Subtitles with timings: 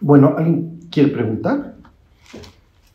[0.00, 1.74] Bueno, ¿alguien quiere preguntar?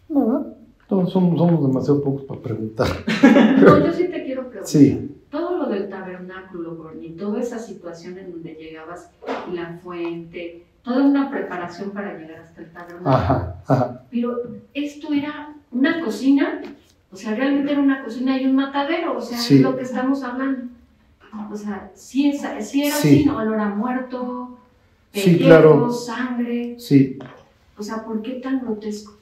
[0.09, 0.47] No,
[0.87, 2.87] todos somos, somos demasiado pocos para preguntar.
[3.59, 4.67] No, yo sí te quiero preguntar.
[4.67, 5.15] Sí.
[5.29, 9.11] Todo lo del tabernáculo, Gorni, toda esa situación en donde llegabas,
[9.53, 13.09] la fuente, toda una preparación para llegar hasta el tabernáculo.
[13.11, 14.03] Ajá, ajá.
[14.09, 14.37] Pero
[14.73, 16.61] esto era una cocina,
[17.11, 19.55] o sea, realmente era una cocina y un matadero, o sea, Sí.
[19.57, 20.63] es lo que estamos hablando.
[21.51, 23.07] O sea, sí, es, sí era Sí.
[23.19, 23.37] así, ¿no?
[23.37, 24.57] olor a muerto,
[25.13, 25.91] Sí, pellejo, claro.
[25.91, 26.75] sangre.
[26.79, 27.17] Sí,
[27.77, 29.17] O sea, ¿por qué tan grotesco?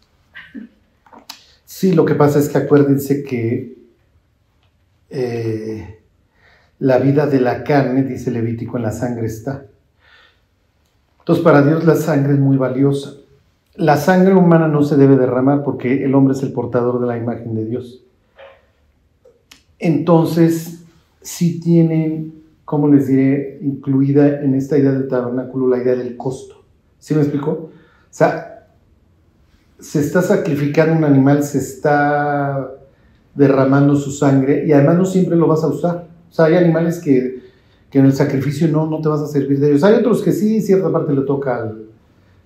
[1.65, 3.77] sí, lo que pasa es que acuérdense que
[5.09, 5.99] eh,
[6.79, 9.65] la vida de la carne, dice Levítico, en la sangre está.
[11.19, 13.13] Entonces, para Dios la sangre es muy valiosa.
[13.75, 17.17] La sangre humana no se debe derramar porque el hombre es el portador de la
[17.17, 18.03] imagen de Dios.
[19.79, 20.83] Entonces,
[21.21, 22.36] sí tienen,
[22.67, 26.65] como les diré, incluida en esta idea del tabernáculo la idea del costo.
[26.99, 27.49] ¿Sí me explico?
[27.49, 27.69] O
[28.09, 28.67] sea,
[29.79, 32.73] se está sacrificando un animal, se está
[33.33, 36.09] derramando su sangre y además no siempre lo vas a usar.
[36.29, 37.41] O sea, hay animales que,
[37.89, 39.85] que en el sacrificio no, no te vas a servir de ellos.
[39.85, 41.85] Hay otros que sí, cierta parte le toca al,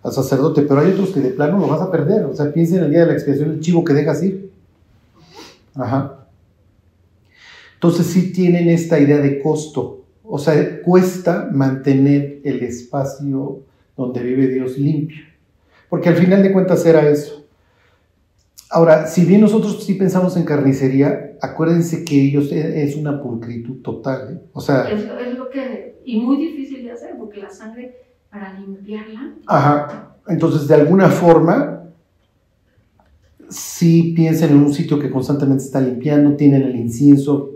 [0.03, 2.25] al sacerdote, pero hay otros que de plano lo vas a perder.
[2.25, 4.51] O sea, piensa en el día de la expiación, el chivo que dejas ir.
[5.73, 6.27] Ajá.
[7.73, 10.00] Entonces sí tienen esta idea de costo.
[10.33, 13.59] O sea, cuesta mantener el espacio
[13.97, 15.23] donde vive Dios limpio.
[15.89, 17.45] Porque al final de cuentas era eso.
[18.69, 23.81] Ahora, si bien nosotros sí pensamos en carnicería, acuérdense que ellos e- es una pulcritud
[23.81, 24.35] total.
[24.35, 24.41] ¿eh?
[24.53, 27.97] O sea, Es, es lo que, y muy difícil de hacer, porque la sangre,
[28.29, 30.15] para limpiarla, Ajá.
[30.29, 31.89] Entonces, de alguna forma,
[33.49, 37.50] sí piensen en un sitio que constantemente está limpiando, tienen el incienso,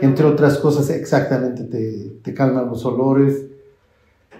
[0.00, 3.46] entre otras cosas exactamente te, te calman los olores.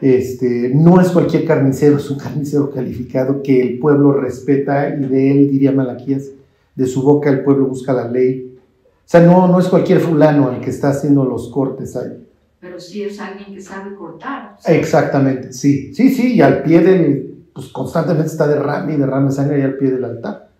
[0.00, 5.32] Este, no es cualquier carnicero, es un carnicero calificado que el pueblo respeta y de
[5.32, 6.30] él, diría Malaquías,
[6.74, 8.58] de su boca el pueblo busca la ley.
[8.58, 12.26] O sea, no, no es cualquier fulano el que está haciendo los cortes ahí.
[12.60, 14.56] pero sí es alguien que sabe cortar.
[14.66, 19.56] Exactamente, sí, sí, sí, y al pie del, pues constantemente está derrame y derrame sangre
[19.56, 20.50] ahí al pie del altar.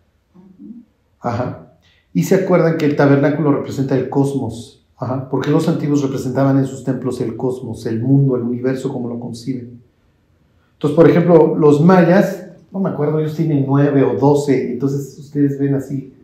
[1.21, 1.66] Ajá.
[2.17, 5.29] Y se acuerdan que el tabernáculo representa el cosmos, Ajá.
[5.29, 9.21] porque los antiguos representaban en sus templos el cosmos, el mundo, el universo como lo
[9.21, 9.83] conciben.
[10.73, 15.59] Entonces, por ejemplo, los mayas, no me acuerdo, ellos tienen nueve o doce, entonces ustedes
[15.59, 16.15] ven así,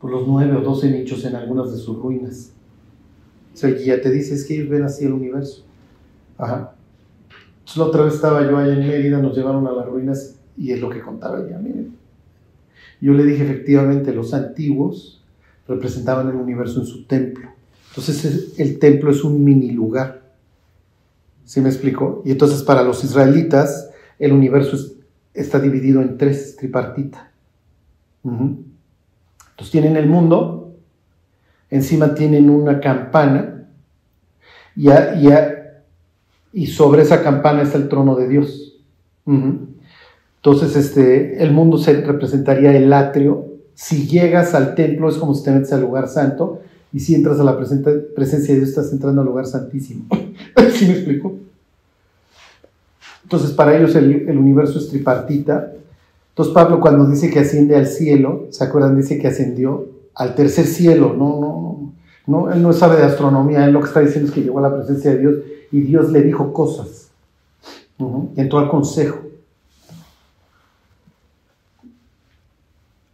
[0.00, 2.52] por los nueve o doce nichos en algunas de sus ruinas.
[3.52, 5.64] O sea, guía te dice, es que ellos ven así el universo.
[6.38, 6.72] Ajá.
[7.58, 10.70] Entonces, la otra vez estaba yo allá en Mérida, nos llevaron a las ruinas y
[10.70, 12.05] es lo que contaba ella, miren.
[13.00, 15.22] Yo le dije, efectivamente, los antiguos
[15.68, 17.50] representaban el universo en su templo.
[17.90, 20.22] Entonces, es- el templo es un mini lugar.
[21.44, 22.22] ¿Sí me explico?
[22.24, 24.94] Y entonces, para los israelitas, el universo es-
[25.34, 27.30] está dividido en tres, tripartita.
[29.50, 30.74] Entonces, tienen el mundo,
[31.70, 33.68] encima tienen una campana,
[34.74, 35.28] y, y,
[36.52, 38.78] y sobre esa campana está el trono de Dios.
[40.46, 43.46] Entonces, este, el mundo se representaría el atrio.
[43.74, 46.60] Si llegas al templo es como si te metes al lugar santo,
[46.92, 50.04] y si entras a la presencia de Dios estás entrando al lugar santísimo.
[50.72, 51.32] ¿Sí me explico?
[53.24, 55.72] Entonces, para ellos el, universo es tripartita.
[56.28, 58.96] Entonces, Pablo cuando dice que asciende al cielo, ¿se acuerdan?
[58.96, 61.12] Dice que ascendió al tercer cielo.
[61.18, 61.92] No, no,
[62.28, 64.62] no, él no sabe de astronomía, él lo que está diciendo es que llegó a
[64.62, 65.34] la presencia de Dios
[65.72, 67.08] y Dios le dijo cosas.
[68.36, 69.25] Entró al consejo.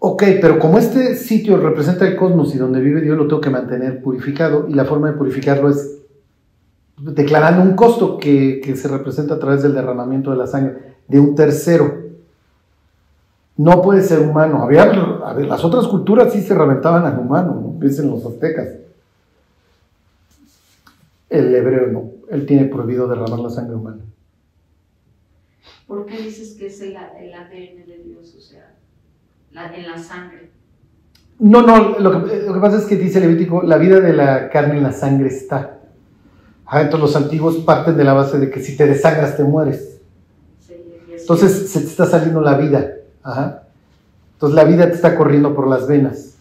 [0.04, 3.50] Ok, pero como este sitio representa el cosmos y donde vive Dios, lo tengo que
[3.50, 6.00] mantener purificado y la forma de purificarlo es
[6.98, 11.20] declarando un costo que, que se representa a través del derramamiento de la sangre de
[11.20, 12.02] un tercero.
[13.56, 14.64] No puede ser humano.
[14.64, 17.78] Había, las otras culturas sí se reventaban al humano, ¿no?
[17.78, 18.70] piensen en los aztecas.
[21.30, 24.02] El hebreo no, él tiene prohibido derramar la sangre humana.
[25.86, 28.81] ¿Por qué dices que es el, el ADN de Dios, o sea,
[29.52, 30.50] la- en la sangre?
[31.38, 34.48] No, no, lo que, lo que pasa es que dice Levítico, la vida de la
[34.50, 35.78] carne en la sangre está.
[36.66, 39.98] Ah, entonces los antiguos parten de la base de que si te desangras te mueres.
[40.60, 40.74] Sí,
[41.20, 42.92] Entonces se te está saliendo la vida.
[43.22, 43.64] Ajá.
[44.34, 46.36] Entonces la vida te está corriendo por las venas.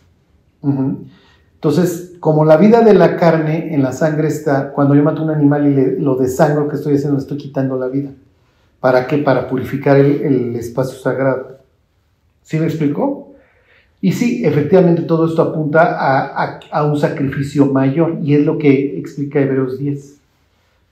[1.56, 5.30] Entonces, como la vida de la carne en la sangre está, cuando yo mato un
[5.31, 7.18] animal y le- lo desangro, ¿qué estoy haciendo?
[7.18, 8.12] Le estoy quitando la vida.
[8.80, 9.18] ¿Para qué?
[9.19, 11.57] Para purificar el, el espacio sagrado.
[12.51, 13.33] ¿Sí me explicó?
[14.01, 18.57] Y sí, efectivamente todo esto apunta a, a- a un sacrificio mayor y es lo
[18.57, 20.18] que explica Hebreos 10.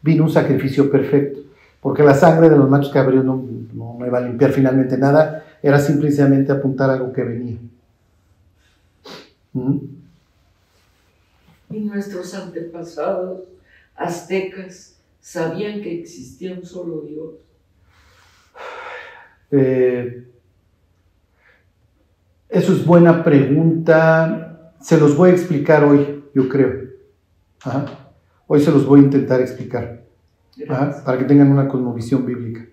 [0.01, 1.41] Vino un sacrificio perfecto.
[1.81, 5.79] porque la sangre de los machos cabríos no, no, iba a limpiar finalmente nada, era
[5.79, 7.57] simplemente apuntar algo que venía.
[9.51, 9.77] ¿Mm?
[11.71, 13.41] Y nuestros antepasados
[13.97, 17.31] aztecas sabían que existía un solo Dios.
[19.51, 20.23] Eh,
[22.49, 24.73] eso es buena pregunta.
[24.81, 26.89] Se los voy a explicar hoy, yo creo.
[28.47, 30.03] Hoy se los voy a intentar explicar.
[30.67, 32.65] Para que tengan una cosmovisión bíblica.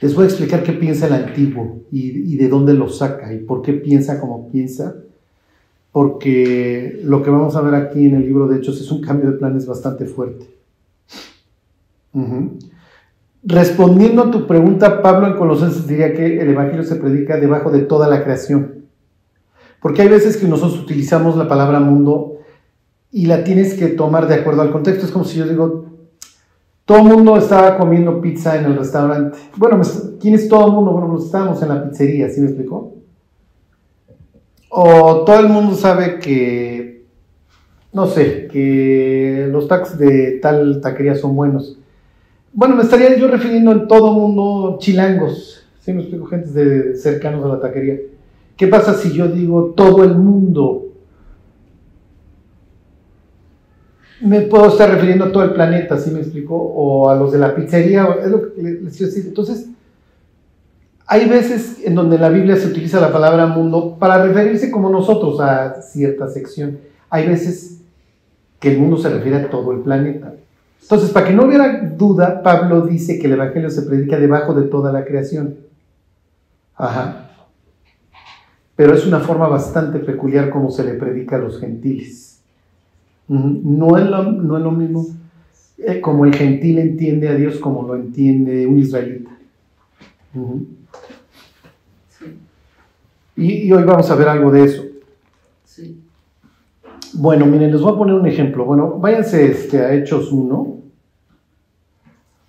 [0.00, 3.38] Les voy a explicar qué piensa el antiguo y, y de dónde lo saca y
[3.38, 4.96] por qué piensa como piensa.
[5.92, 9.30] Porque lo que vamos a ver aquí en el libro de Hechos es un cambio
[9.30, 10.46] de planes bastante fuerte.
[13.44, 17.80] Respondiendo a tu pregunta, Pablo en Colosenses diría que el Evangelio se predica debajo de
[17.80, 18.84] toda la creación.
[19.80, 22.38] Porque hay veces que nosotros utilizamos la palabra mundo
[23.10, 25.04] y la tienes que tomar de acuerdo al contexto.
[25.04, 25.86] Es como si yo digo,
[26.84, 29.36] todo el mundo estaba comiendo pizza en el restaurante.
[29.56, 29.80] Bueno,
[30.20, 30.92] ¿quién es todo el mundo?
[30.92, 32.94] Bueno, pues estábamos en la pizzería, ¿sí me explicó?
[34.68, 37.04] O todo el mundo sabe que,
[37.92, 41.78] no sé, que los taxis de tal taquería son buenos.
[42.54, 46.26] Bueno, me estaría yo refiriendo en todo mundo chilangos, ¿sí me explico?
[46.26, 47.98] Gente de, cercanos a la taquería.
[48.56, 50.88] ¿Qué pasa si yo digo todo el mundo?
[54.20, 56.54] Me puedo estar refiriendo a todo el planeta, ¿sí me explico?
[56.54, 59.24] O a los de la pizzería, es lo que les quiero decir.
[59.26, 59.68] Entonces,
[61.06, 65.40] hay veces en donde la Biblia se utiliza la palabra mundo para referirse como nosotros
[65.40, 66.78] a cierta sección.
[67.08, 67.80] Hay veces
[68.60, 70.34] que el mundo se refiere a todo el planeta.
[70.82, 74.68] Entonces, para que no hubiera duda, Pablo dice que el Evangelio se predica debajo de
[74.68, 75.56] toda la creación.
[76.76, 77.30] Ajá.
[78.76, 82.42] Pero es una forma bastante peculiar como se le predica a los gentiles.
[83.28, 85.06] no, es lo, no es lo mismo
[85.84, 89.30] eh, como el gentil entiende a Dios como lo entiende un israelita.
[93.36, 94.84] y, y, hoy vamos a ver algo de eso.
[97.14, 98.64] Bueno, miren, les voy a poner un ejemplo.
[98.64, 100.78] Bueno, váyanse este, a Hechos 1.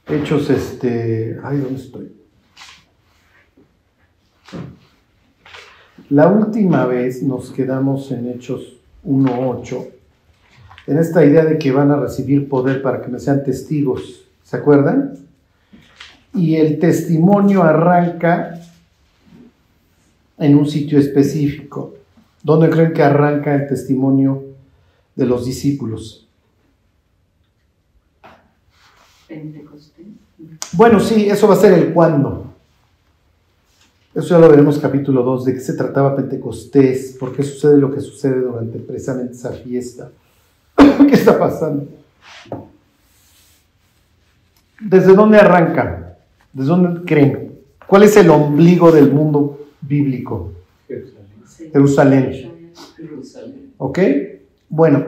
[0.08, 1.38] Hechos, este.
[1.44, 2.12] Ay, ¿dónde estoy?
[6.10, 9.88] La última vez nos quedamos en Hechos 1.8,
[10.88, 14.26] en esta idea de que van a recibir poder para que me sean testigos.
[14.44, 15.16] ¿Se acuerdan?
[16.34, 18.62] Y el testimonio arranca
[20.38, 21.96] en un sitio específico.
[22.44, 24.53] ¿Dónde creen que arranca el testimonio
[25.16, 26.28] de los discípulos.
[29.28, 30.06] Pentecostés.
[30.74, 32.54] Bueno, sí, eso va a ser el cuándo.
[34.14, 37.92] Eso ya lo veremos capítulo 2, de qué se trataba Pentecostés, por qué sucede lo
[37.92, 40.12] que sucede durante precisamente esa fiesta.
[40.76, 41.88] ¿Qué está pasando?
[44.80, 46.18] ¿Desde dónde arranca?
[46.52, 47.60] ¿Desde dónde creen?
[47.88, 50.52] ¿Cuál es el ombligo del mundo bíblico?
[51.72, 52.52] Jerusalén.
[52.96, 53.74] Jerusalén.
[53.78, 54.00] ¿Ok?
[54.76, 55.06] Bueno,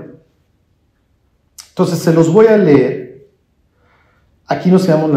[1.69, 3.31] entonces se los voy a leer.
[4.45, 5.09] Aquí nos quedamos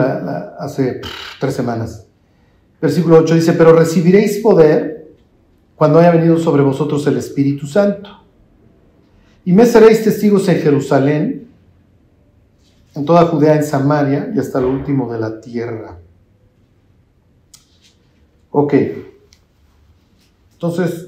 [0.59, 1.03] hace
[1.39, 2.07] tres semanas.
[2.81, 5.13] Versículo 8 dice, pero recibiréis poder
[5.77, 8.09] cuando haya venido sobre vosotros el Espíritu Santo.
[9.45, 11.51] Y me seréis testigos en Jerusalén,
[12.95, 15.99] en toda Judea, en Samaria y hasta lo último de la tierra.
[18.51, 18.75] Ok.
[20.55, 21.08] Entonces,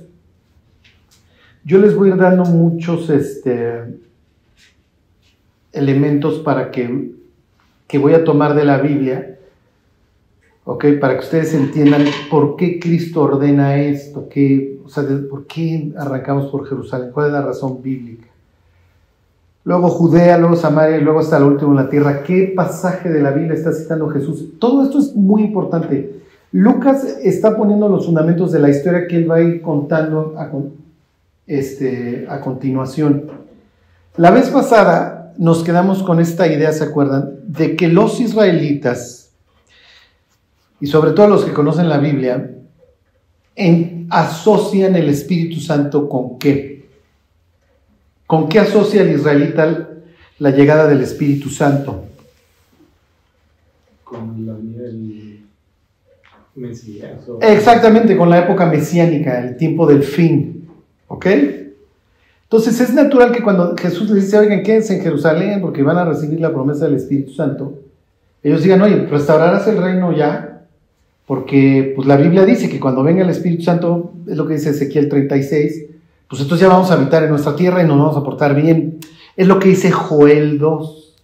[1.64, 4.00] yo les voy a ir dando muchos este,
[5.72, 7.12] elementos para que,
[7.86, 9.38] que voy a tomar de la Biblia,
[10.64, 10.86] ¿ok?
[11.00, 16.50] Para que ustedes entiendan por qué Cristo ordena esto, qué, o sea, por qué arrancamos
[16.50, 18.26] por Jerusalén, cuál es la razón bíblica.
[19.64, 22.22] Luego Judea, luego Samaria y luego hasta el último en la tierra.
[22.22, 24.54] ¿Qué pasaje de la Biblia está citando Jesús?
[24.58, 26.20] Todo esto es muy importante.
[26.50, 30.34] Lucas está poniendo los fundamentos de la historia que él va a ir contando
[31.50, 33.28] este, a continuación.
[34.16, 37.40] La vez pasada nos quedamos con esta idea, ¿se acuerdan?
[37.44, 39.32] De que los israelitas,
[40.80, 42.52] y sobre todo los que conocen la Biblia,
[44.10, 46.88] asocian el Espíritu Santo con qué?
[48.28, 49.88] ¿Con qué asocia el israelita
[50.38, 52.04] la llegada del Espíritu Santo?
[54.04, 55.40] Con la del
[56.54, 57.22] Mesías.
[57.40, 60.59] Exactamente, con la época mesiánica, el tiempo del fin.
[61.20, 61.26] ¿Ok?
[62.44, 66.04] Entonces es natural que cuando Jesús les dice, oigan, quédense en Jerusalén porque van a
[66.06, 67.74] recibir la promesa del Espíritu Santo,
[68.42, 70.62] ellos digan, oye, restaurarás el reino ya,
[71.26, 74.70] porque pues la Biblia dice que cuando venga el Espíritu Santo, es lo que dice
[74.70, 75.84] Ezequiel 36,
[76.26, 78.98] pues entonces ya vamos a habitar en nuestra tierra y nos vamos a portar bien.
[79.36, 81.16] Es lo que dice Joel 2.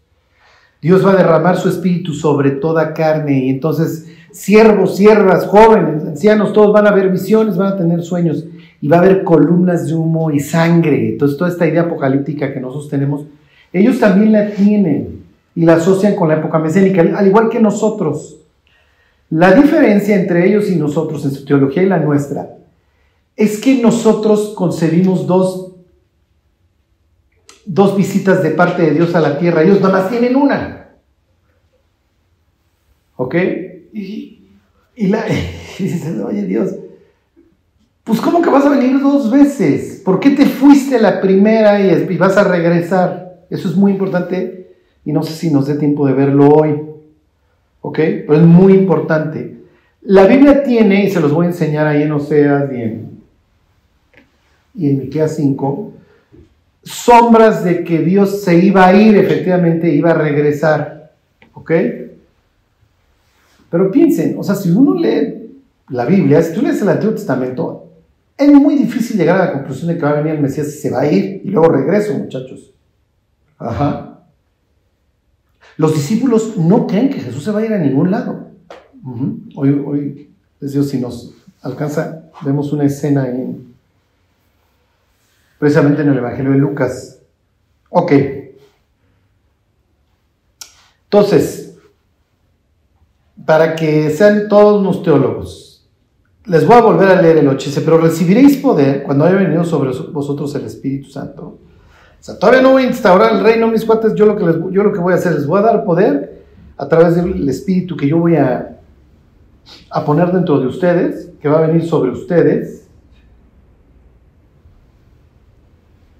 [0.83, 6.53] Dios va a derramar su espíritu sobre toda carne y entonces siervos, siervas, jóvenes, ancianos,
[6.53, 8.45] todos van a ver visiones, van a tener sueños
[8.81, 11.11] y va a haber columnas de humo y sangre.
[11.11, 13.25] Entonces toda esta idea apocalíptica que nosotros tenemos,
[13.73, 18.39] ellos también la tienen y la asocian con la época mesiánica, al igual que nosotros.
[19.31, 22.57] La diferencia entre ellos y nosotros en su teología y la nuestra
[23.35, 25.73] es que nosotros concebimos dos,
[27.65, 30.95] dos visitas de parte de Dios a la tierra, ellos nada más tienen una.
[33.17, 33.35] ¿Ok?
[33.93, 34.49] Y,
[34.95, 35.25] y, la,
[35.79, 36.71] y dices, oye Dios,
[38.07, 40.01] pues ¿cómo que vas a venir dos veces?
[40.05, 43.41] ¿Por qué te fuiste la primera y, vas a regresar?
[43.51, 46.83] Eso es muy importante y no sé si nos dé tiempo de verlo hoy.
[47.81, 47.97] ¿Ok?
[47.97, 49.57] Pero es muy importante.
[50.03, 53.23] La Biblia tiene, y se los voy a enseñar ahí en Oseas y en,
[54.77, 55.93] y en Miqueas 5,
[56.85, 61.13] sombras de que Dios se iba a ir, efectivamente iba a regresar.
[61.55, 61.73] ¿Ok?
[63.69, 65.59] Pero piensen, o sea, si uno lee
[65.89, 67.86] la Biblia, si tú lees el Antiguo Testamento,
[68.37, 70.73] es muy difícil llegar a la conclusión de que va a venir el Mesías y
[70.73, 72.73] se va a ir y luego regreso, muchachos.
[73.59, 74.21] Ajá.
[75.79, 78.51] Los discípulos no creen que Jesús se va a ir a ningún lado.
[79.55, 83.75] Hoy, hoy, les digo, si nos alcanza, vemos una escena en,
[85.59, 87.21] precisamente en el Evangelio de Lucas.
[87.91, 88.13] Ok.
[91.05, 91.79] Entonces,
[93.45, 95.66] para que sean todos los teólogos,
[96.47, 97.71] les voy a volver a leer el 8.
[97.85, 101.59] pero recibiréis poder cuando haya venido sobre vosotros el Espíritu Santo.
[102.21, 104.15] O sea, todavía no voy a instaurar el reino, mis cuates.
[104.15, 106.45] Yo lo que, yo lo que voy a hacer, les voy a dar poder
[106.77, 108.79] a través del Espíritu que yo voy a,
[109.91, 112.87] a poner dentro de ustedes, que va a venir sobre ustedes.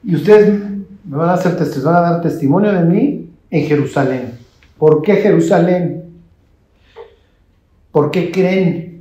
[0.03, 0.61] Y ustedes
[1.05, 4.39] me van a hacer van a dar testimonio de mí en Jerusalén.
[4.79, 6.05] ¿Por qué Jerusalén?
[7.91, 8.96] ¿Por qué creen?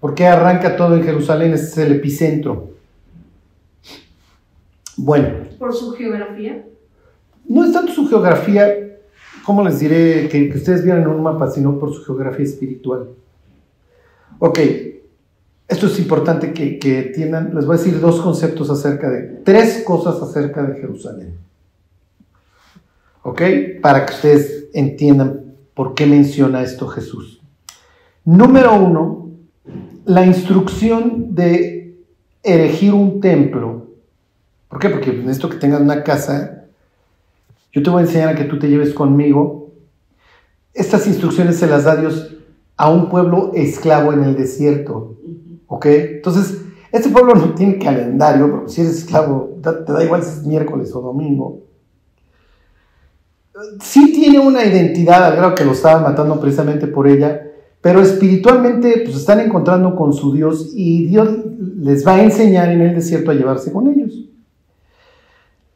[0.00, 1.52] ¿Por qué arranca todo en Jerusalén?
[1.52, 2.70] Ese es el epicentro.
[4.96, 5.28] Bueno.
[5.58, 6.64] ¿Por su geografía?
[7.48, 8.98] No es tanto su geografía,
[9.44, 13.08] como les diré, que, ustedes vieran en un mapa, sino por su geografía espiritual.
[14.38, 14.58] Ok,
[15.68, 17.54] esto es importante que, que entiendan.
[17.54, 21.38] Les voy a decir dos conceptos acerca de, tres cosas acerca de Jerusalén.
[23.22, 23.42] ¿Ok?
[23.80, 27.40] Para que ustedes entiendan por qué menciona esto Jesús.
[28.24, 29.25] Número uno,
[30.06, 31.98] la instrucción de
[32.44, 33.88] erigir un templo.
[34.68, 34.88] ¿Por qué?
[34.88, 36.64] Porque necesito que tengas una casa.
[37.72, 39.72] Yo te voy a enseñar a que tú te lleves conmigo.
[40.72, 42.36] Estas instrucciones se las da Dios
[42.76, 45.16] a un pueblo esclavo en el desierto.
[45.66, 45.86] ¿Ok?
[45.86, 50.46] Entonces, este pueblo no tiene calendario, porque si eres esclavo, te da igual si es
[50.46, 51.62] miércoles o domingo.
[53.80, 57.45] Sí tiene una identidad, al grado que lo estaban matando precisamente por ella,
[57.86, 61.28] pero espiritualmente pues están encontrando con su Dios y Dios
[61.78, 64.24] les va a enseñar en el desierto a llevarse con ellos.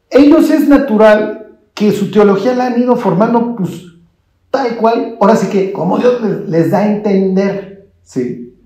[0.09, 3.85] Ellos es natural que su teología la han ido formando pues
[4.49, 6.15] tal cual, ahora sí que como Dios
[6.49, 8.57] les, da a entender, ¿sí?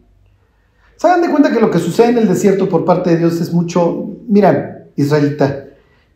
[0.95, 3.53] Se de cuenta que lo que sucede en el desierto por parte de Dios es
[3.53, 5.65] mucho, mira, israelita,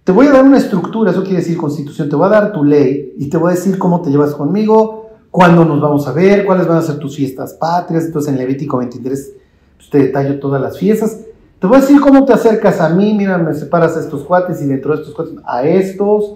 [0.03, 2.63] te voy a dar una estructura, eso quiere decir constitución, te voy a dar tu
[2.63, 4.98] ley y te voy a decir cómo te llevas conmigo,
[5.31, 8.05] cuándo nos vamos a ver, cuáles van a ser tus fiestas patrias.
[8.05, 9.31] Entonces en Levítico 23
[9.77, 11.19] pues, te detallo todas las fiestas.
[11.59, 14.62] Te voy a decir cómo te acercas a mí, mira, me separas a estos cuates
[14.62, 16.36] y dentro de estos cuates a estos.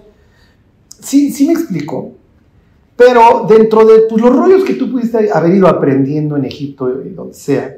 [1.00, 2.12] Sí, sí me explico.
[2.96, 7.10] Pero dentro de pues, los rollos que tú pudiste haber ido aprendiendo en Egipto y
[7.10, 7.76] donde sea,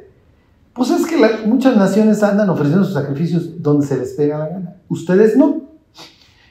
[0.74, 4.76] pues es que muchas naciones andan ofreciendo sus sacrificios donde se les pega la gana.
[4.88, 5.62] Ustedes no.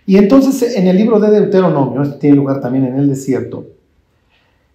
[0.07, 3.65] Y entonces en el libro de Deuteronomio, este tiene lugar también en el desierto,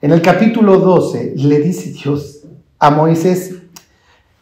[0.02, 2.44] en el capítulo 12 le dice Dios
[2.78, 3.54] a Moisés,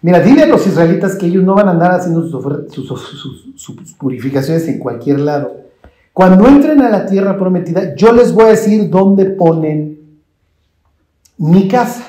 [0.03, 4.79] mira, dile a los israelitas que ellos no van a andar haciendo sus, purificaciones en
[4.79, 5.65] cualquier lado.
[6.13, 10.21] Cuando entren a la tierra prometida, yo les voy a decir dónde ponen
[11.37, 12.05] mi casa.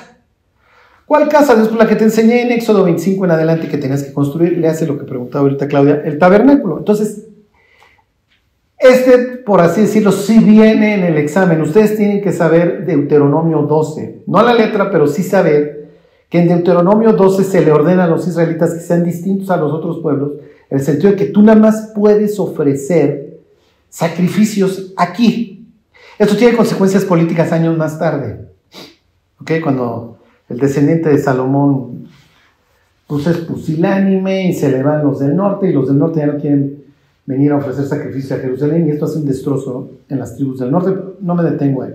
[1.06, 1.56] ¿Cuál casa?
[1.56, 4.58] Dios, la que te enseñé en Éxodo 25 en adelante que tenías que construir.
[4.58, 6.78] Le hace lo que preguntaba ahorita Claudia, el tabernáculo.
[6.78, 7.29] Entonces,
[8.80, 11.60] este, por así decirlo, sí viene en el examen.
[11.60, 14.22] Ustedes tienen que saber Deuteronomio 12.
[14.26, 15.90] No la letra, pero sí saber
[16.30, 19.70] que en Deuteronomio 12 se le ordena a los israelitas que sean distintos a los
[19.72, 20.32] otros pueblos,
[20.70, 23.40] en el sentido de que tú nada más puedes ofrecer
[23.90, 25.68] sacrificios aquí.
[26.18, 28.48] Esto tiene consecuencias políticas años más tarde.
[29.42, 29.52] ¿Ok?
[29.62, 30.18] Cuando
[30.48, 32.08] el descendiente de Salomón
[33.06, 36.26] pues es pusilánime y se le van los del norte y los del norte ya
[36.28, 36.79] no quieren
[37.30, 40.72] venir a ofrecer sacrificio a Jerusalén y esto hace un destrozo en las tribus del
[40.72, 41.94] norte, no me detengo ahí.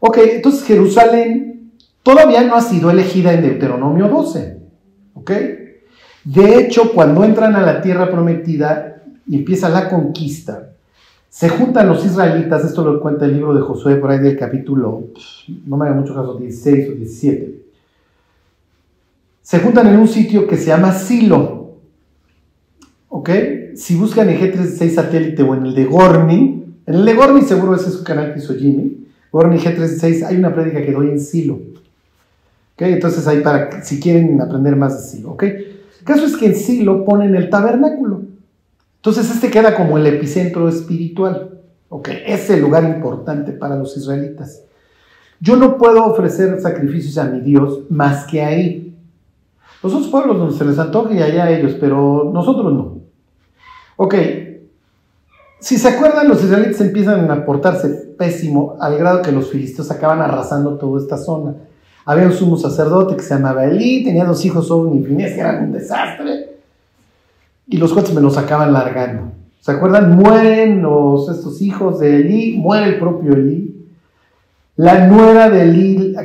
[0.00, 4.58] Ok, entonces Jerusalén todavía no ha sido elegida en Deuteronomio 12.
[5.12, 5.30] ¿Ok?
[6.24, 10.70] De hecho, cuando entran a la tierra prometida y empieza la conquista,
[11.28, 15.04] se juntan los israelitas, esto lo cuenta el libro de Josué por ahí del capítulo,
[15.66, 17.60] no me haga mucho caso, 16 o 17.
[19.42, 21.76] Se juntan en un sitio que se llama Silo.
[23.08, 23.28] ¿Ok?
[23.74, 27.74] Si buscan en G36 satélite o en el de Gorni, en el de Gorni seguro
[27.74, 31.20] ese es su canal que hizo Jimmy, Gorni G36, hay una prédica que doy en
[31.20, 31.54] Silo.
[31.54, 32.82] ¿Ok?
[32.82, 35.32] Entonces ahí para, si quieren aprender más de Silo.
[35.32, 35.42] ¿Ok?
[35.44, 38.22] El caso es que en Silo ponen el tabernáculo.
[38.96, 41.60] Entonces este queda como el epicentro espiritual.
[41.88, 42.08] ¿Ok?
[42.26, 44.62] Es el lugar importante para los israelitas.
[45.40, 48.94] Yo no puedo ofrecer sacrificios a mi Dios más que ahí.
[49.82, 52.99] Los otros pueblos donde se les antoje y allá ellos, pero nosotros no.
[54.02, 54.14] Ok,
[55.58, 60.22] si se acuerdan, los israelitas empiezan a portarse pésimo al grado que los filisteos acaban
[60.22, 61.56] arrasando toda esta zona.
[62.06, 65.40] Había un sumo sacerdote que se llamaba Elí, tenía dos hijos, Ovni y Finés, que
[65.40, 66.60] eran un desastre.
[67.66, 69.32] Y los cuates me los acaban largando.
[69.60, 70.16] ¿Se acuerdan?
[70.16, 73.86] Mueren los, estos hijos de Elí, muere el propio Elí.
[74.76, 76.16] La nuera de Elí,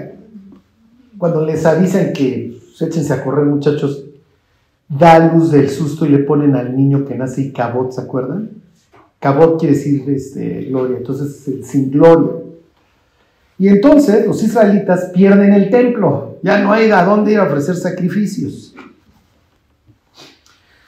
[1.17, 4.04] cuando les avisan que pues, échense a correr muchachos,
[4.88, 8.50] da luz del susto y le ponen al niño que nace y cabot, ¿se acuerdan?
[9.20, 12.44] Cabot quiere decir este, gloria, entonces sin gloria.
[13.58, 17.75] Y entonces los israelitas pierden el templo, ya no hay a dónde ir a ofrecer
[17.75, 18.75] sacrificios.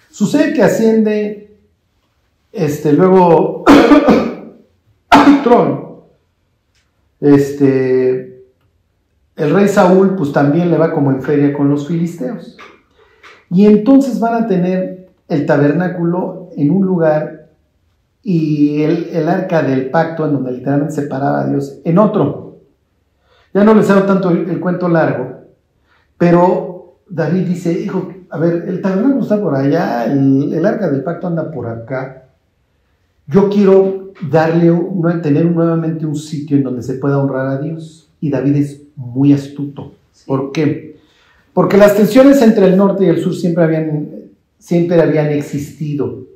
[0.09, 1.57] Sucede que asciende,
[2.51, 3.63] este, luego,
[5.43, 5.87] Tron,
[7.21, 8.43] este,
[9.35, 12.57] el rey Saúl, pues también le va como en feria con los filisteos.
[13.49, 17.47] Y entonces van a tener el tabernáculo en un lugar
[18.23, 22.57] y el, arca del pacto, en donde literalmente se paraba a Dios, en otro.
[23.53, 25.43] Ya no les hago tanto el, cuento largo,
[26.17, 31.27] pero David dice, hijo, a ver, el tabernáculo está por allá, el, arca del pacto
[31.27, 32.25] anda por acá.
[33.27, 34.73] Yo quiero darle,
[35.21, 38.09] tener nuevamente un sitio en donde se pueda honrar a Dios.
[38.19, 39.93] Y David es muy astuto.
[40.25, 40.86] ¿Por qué?
[41.57, 46.27] Porque las tensiones entre el norte y el sur siempre habían, siempre habían existido.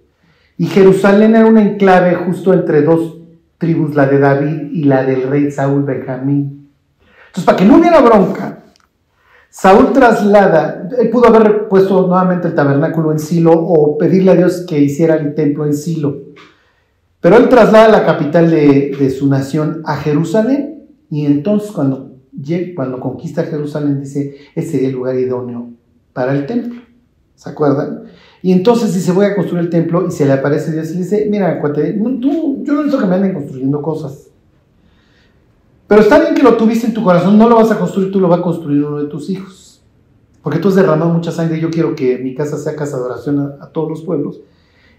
[0.58, 3.20] Y Jerusalén era un enclave justo entre dos
[3.60, 6.72] tribus, la de David y la del rey Saúl Benjamín.
[7.28, 8.64] Entonces, para que no hubiera bronca,
[9.48, 14.66] Saúl traslada, él pudo haber puesto nuevamente el tabernáculo en Silo o pedirle a Dios
[14.68, 16.18] que hiciera el templo en Silo.
[17.20, 22.11] Pero él traslada la capital de, de su nación a Jerusalén y entonces cuando
[22.76, 25.70] cuando conquista Jerusalén, dice, ese sería el lugar idóneo
[26.14, 26.82] para el templo.
[27.36, 28.04] ¿Se acuerdan?
[28.44, 31.00] Y entonces dice, voy a construir el templo y se le aparece Dios y le
[31.00, 34.28] dice, mira, cuate, tú, yo no necesito que me anden construyendo cosas.
[35.88, 38.20] Pero está bien que lo tuviste en tu corazón, no lo vas a construir, tú
[38.20, 39.84] lo vas a construir uno de tus hijos.
[40.42, 43.40] Porque tú has derramado mucha sangre yo quiero que mi casa sea casa de oración
[43.60, 44.40] a, todos los pueblos.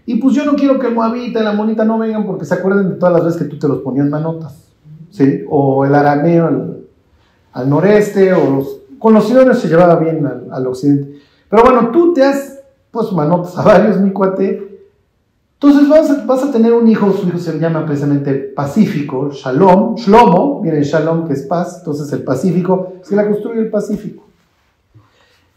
[0.05, 2.53] Y pues yo no quiero que el moabita y la monita no vengan porque se
[2.53, 4.71] acuerden de todas las veces que tú te los ponías manotas.
[5.09, 5.43] ¿sí?
[5.49, 6.82] O el arameo, el,
[7.53, 11.19] al noreste, o los, con los ciudadanos se llevaba bien al, occidente.
[11.49, 12.59] Pero bueno, tú te has
[12.91, 14.69] pues manotas a varios, mi cuate.
[15.53, 19.95] Entonces vas a, vas a tener un hijo, su hijo se llama precisamente Pacífico, Shalom,
[19.95, 24.25] Shlomo, miren Shalom que es paz, entonces el Pacífico, se la construye el Pacífico.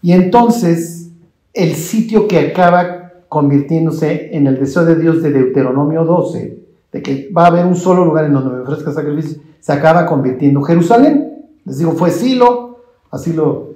[0.02, 1.10] Y entonces
[1.52, 6.58] el sitio que acaba convirtiéndose en el deseo de Dios de Deuteronomio 12,
[6.92, 10.06] de que va a haber un solo lugar en donde me ofrezca sacrificio, se acaba
[10.06, 11.35] convirtiendo Jerusalén.
[11.66, 13.74] Les digo, fue Silo, así lo,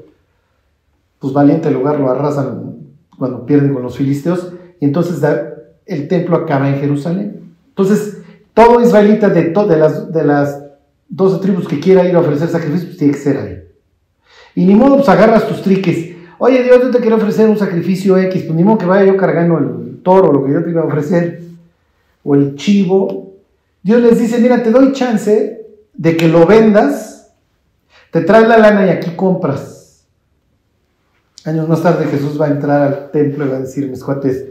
[1.19, 2.77] pues valiente lugar lo arrasan
[3.19, 5.21] cuando pierden con los filisteos, y entonces
[5.87, 7.53] el templo acaba en Jerusalén.
[7.69, 8.23] Entonces,
[8.55, 10.63] todo israelita de, de, las, de las
[11.09, 13.63] 12 tribus que quiera ir a ofrecer sacrificios, pues tiene que ser ahí.
[14.55, 16.17] Y ni modo, pues agarras tus triques.
[16.39, 19.17] Oye, Dios, yo te quiero ofrecer un sacrificio X, pues ni modo que vaya yo
[19.17, 21.43] cargando el toro, lo que yo te iba a ofrecer,
[22.25, 23.35] o el chivo.
[23.83, 27.20] Dios les dice, mira, te doy chance de que lo vendas
[28.11, 30.05] te traes la lana y aquí compras.
[31.45, 34.45] Años más tarde Jesús va a entrar al templo y va a decir, mis cuates,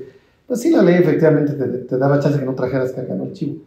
[0.48, 3.58] pues sí, la ley efectivamente te, daba chance que no trajeras cargando el chivo.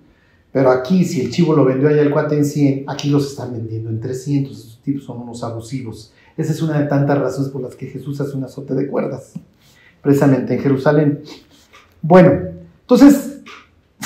[0.51, 3.53] Pero aquí, si el chivo lo vendió allá el cuate en 100, aquí los están
[3.53, 4.53] vendiendo en 300.
[4.53, 6.13] Esos tipos son unos abusivos.
[6.37, 9.33] Esa es una de tantas razones por las que Jesús hace un azote de cuerdas,
[10.03, 11.23] precisamente en Jerusalén.
[12.03, 12.33] Bueno,
[12.81, 13.32] entonces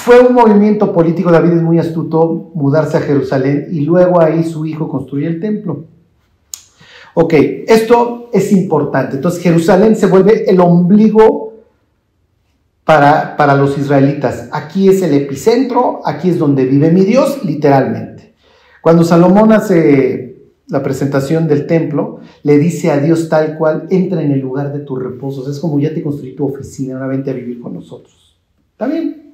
[0.06, 4.64] fue un movimiento político, David es muy astuto, mudarse a Jerusalén y luego ahí su
[4.64, 5.82] hijo construye el templo.
[7.14, 7.34] Ok,
[7.66, 9.16] esto es importante.
[9.16, 11.54] Entonces Jerusalén se vuelve el ombligo
[12.84, 14.48] para, para los israelitas.
[14.52, 18.32] Aquí es el epicentro, aquí es donde vive mi Dios, literalmente.
[18.80, 24.30] Cuando Salomón hace la presentación del templo, le dice a Dios tal cual, entra en
[24.30, 25.48] el lugar de tus reposos.
[25.48, 28.36] Es como ya te construí tu oficina, ahora a vivir con nosotros.
[28.70, 29.25] ¿Está bien?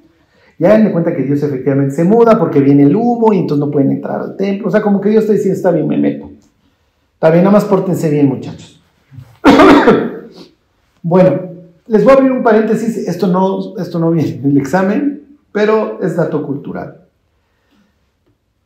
[0.63, 3.69] Ya me cuenta que Dios efectivamente se muda porque viene el humo y entonces no
[3.69, 4.69] pueden entrar al templo.
[4.69, 6.31] O sea, como que Dios está diciendo, está bien, me meto.
[7.15, 8.81] Está bien, nada más pórtense bien, muchachos.
[11.03, 11.41] bueno,
[11.87, 12.95] les voy a abrir un paréntesis.
[13.09, 17.07] Esto no, esto no viene en el examen, pero es dato cultural.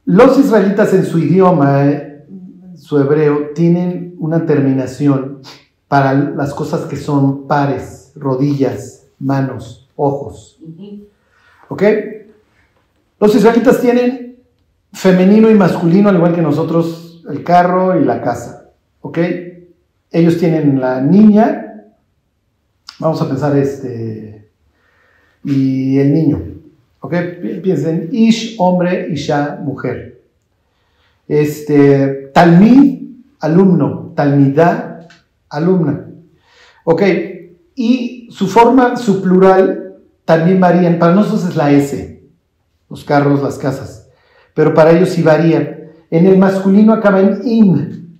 [0.06, 5.40] Los israelitas en su idioma, en su hebreo, tienen una terminación
[5.88, 10.60] para las cosas que son pares, rodillas, manos, ojos.
[11.70, 11.84] ¿Ok?
[13.20, 14.38] Los israelitas tienen
[14.94, 18.72] femenino y masculino, al igual que nosotros, el carro y la casa.
[19.02, 19.20] ¿Ok?
[20.12, 21.86] Ellos tienen la niña,
[23.00, 24.50] vamos a pensar este,
[25.44, 26.42] y el niño.
[27.00, 27.14] ¿Ok?
[27.62, 30.22] Piensen, ish, hombre, isha, mujer.
[31.28, 33.02] Este, talmid,
[33.40, 35.08] alumno, talmidá,
[35.50, 36.06] alumna.
[36.84, 37.04] ¿Ok?
[37.76, 39.87] Y su forma, su plural,
[40.28, 41.00] también varían.
[41.00, 42.22] Para nosotros es la S,
[42.90, 44.10] los carros, las casas.
[44.54, 45.94] Pero para ellos sí varían.
[46.12, 48.18] En el masculino acaba en im,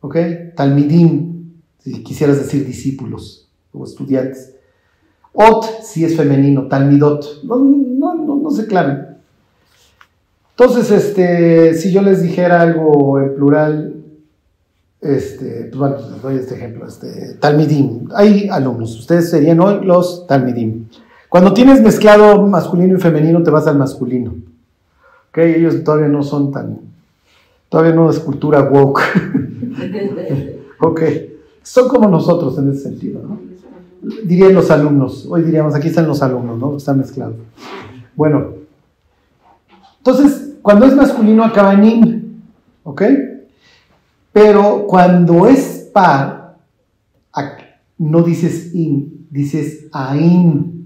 [0.00, 0.16] ¿ok?
[0.54, 4.54] Talmidim, si quisieras decir discípulos o estudiantes.
[5.32, 7.42] Ot, si es femenino, talmidot.
[7.42, 9.18] No, no, no, no se claven.
[10.50, 14.04] Entonces, este, si yo les dijera algo en plural,
[15.00, 18.08] este, pues bueno, les doy este ejemplo, este, talmidim.
[18.14, 20.86] Hay alumnos, ustedes serían hoy los talmidim.
[21.28, 24.34] Cuando tienes mezclado masculino y femenino, te vas al masculino.
[25.28, 25.38] ¿Ok?
[25.38, 26.80] Ellos todavía no son tan.
[27.68, 29.00] Todavía no es cultura woke.
[30.80, 31.02] ok.
[31.62, 33.40] Son como nosotros en ese sentido, ¿no?
[34.24, 35.26] Dirían los alumnos.
[35.28, 36.76] Hoy diríamos, aquí están los alumnos, ¿no?
[36.76, 37.36] Están mezclados.
[38.16, 38.54] Bueno.
[39.98, 42.42] Entonces, cuando es masculino acaba en in.
[42.84, 43.02] ¿Ok?
[44.32, 46.38] Pero cuando es par,
[47.98, 50.77] no dices in, dices ain.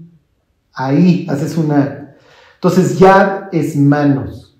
[0.73, 2.15] Ahí haces una.
[2.55, 4.57] Entonces, yad es manos.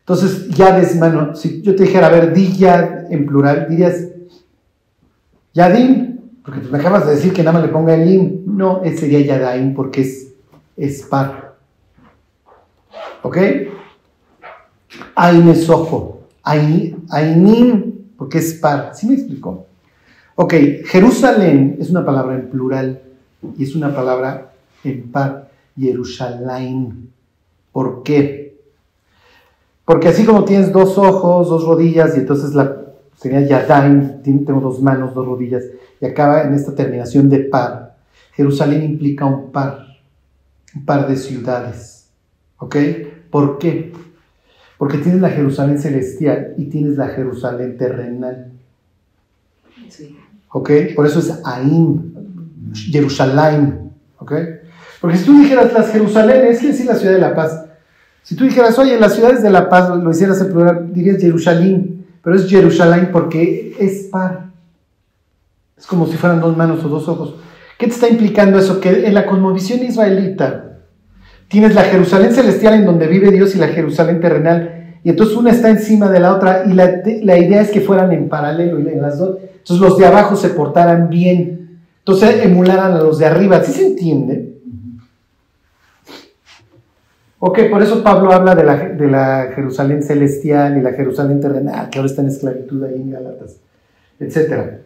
[0.00, 1.34] Entonces, yad es mano.
[1.34, 4.08] Si yo te dijera, a ver, di yad en plural, dirías
[5.54, 8.42] yadim, porque me acabas de decir que nada más le ponga el im.
[8.46, 10.34] No, ese sería yadaim porque es,
[10.76, 11.56] es par.
[13.22, 13.38] ¿Ok?
[15.14, 16.22] Ain es ojo.
[16.42, 18.92] Ainim, porque es par.
[18.94, 19.66] ¿Sí me explico?
[20.34, 20.54] Ok,
[20.86, 23.02] Jerusalén es una palabra en plural
[23.56, 24.51] y es una palabra
[24.84, 27.10] en par Jerusalén.
[27.72, 28.42] ¿Por qué?
[29.84, 32.82] Porque así como tienes dos ojos, dos rodillas, y entonces la,
[33.16, 35.64] sería Yadaim, tengo dos manos, dos rodillas,
[36.00, 37.96] y acaba en esta terminación de par.
[38.34, 39.86] Jerusalén implica un par,
[40.74, 42.08] un par de ciudades.
[42.58, 42.76] ¿Ok?
[43.30, 43.92] ¿Por qué?
[44.78, 48.52] Porque tienes la Jerusalén celestial y tienes la Jerusalén terrenal.
[50.50, 50.70] ¿Ok?
[50.94, 52.14] Por eso es Aim,
[52.74, 53.90] Jerusalén.
[54.18, 54.32] ¿Ok?
[55.02, 57.64] Porque si tú dijeras las Jerusalén, es decir la ciudad de la paz.
[58.22, 62.06] Si tú dijeras, oye, las ciudades de la paz, lo hicieras en plural, dirías Jerusalén,
[62.22, 64.44] pero es Jerusalén porque es par.
[65.76, 67.34] Es como si fueran dos manos o dos ojos.
[67.76, 68.80] ¿Qué te está implicando eso?
[68.80, 70.78] Que en la cosmovisión israelita
[71.48, 75.00] tienes la Jerusalén celestial en donde vive Dios y la Jerusalén terrenal.
[75.02, 78.28] Y entonces una está encima de la otra y la, idea es que fueran en
[78.28, 79.38] paralelo las dos.
[79.40, 81.80] Entonces los de abajo se portaran bien.
[81.98, 83.64] Entonces emularan a los de arriba.
[83.64, 84.51] ¿Sí se entiende?
[87.44, 88.62] Ok, por eso Pablo habla de
[89.08, 93.56] la, Jerusalén celestial y la Jerusalén terrenal, que ahora está en esclavitud ahí en Galatas,
[94.20, 94.76] etc.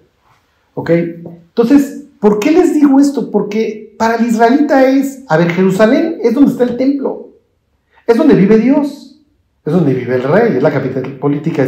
[0.73, 3.31] Ok, entonces, ¿por qué les digo esto?
[3.31, 7.29] Porque para el israelita es, a ver, Jerusalén es donde está el templo,
[8.07, 9.21] es donde vive Dios,
[9.63, 11.63] es donde vive el rey, es la capital política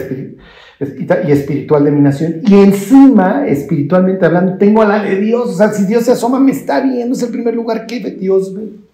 [0.80, 2.40] y espiritual de mi nación.
[2.46, 6.40] Y encima, espiritualmente hablando, tengo a la de Dios, o sea, si Dios se asoma,
[6.40, 8.87] me está viendo, es el primer lugar que Dios ve.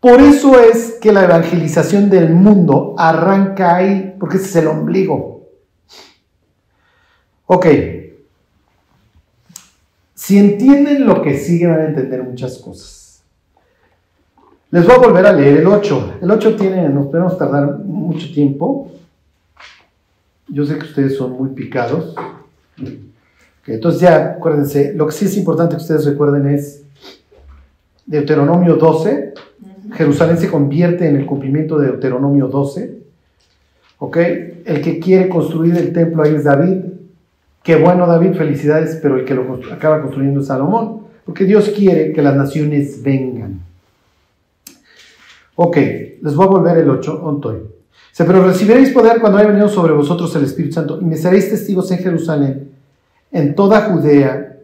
[0.00, 5.46] Por eso es que la evangelización del mundo arranca ahí, porque ese es el ombligo.
[7.46, 7.66] Ok.
[10.14, 13.22] Si entienden lo que sigue, van a entender muchas cosas.
[14.70, 16.18] Les voy a volver a leer el 8.
[16.22, 18.92] El 8 tiene, nos podemos tardar mucho tiempo.
[20.48, 22.14] Yo sé que ustedes son muy picados.
[23.66, 26.84] entonces ya, acuérdense, lo que sí es importante que ustedes recuerden es
[28.06, 29.34] Deuteronomio 12,
[29.92, 32.98] Jerusalén se convierte en el cumplimiento de Deuteronomio 12.
[33.98, 34.16] ¿Ok?
[34.64, 36.84] El que quiere construir el templo ahí es David.
[37.62, 41.02] Qué bueno David, felicidades, pero el que lo acaba construyendo es Salomón.
[41.24, 43.60] Porque Dios quiere que las naciones vengan.
[45.56, 47.40] Ok, les voy a volver el 8,
[48.10, 51.50] Dice, pero recibiréis poder cuando haya venido sobre vosotros el Espíritu Santo y me seréis
[51.50, 52.70] testigos en Jerusalén,
[53.30, 54.56] en toda Judea,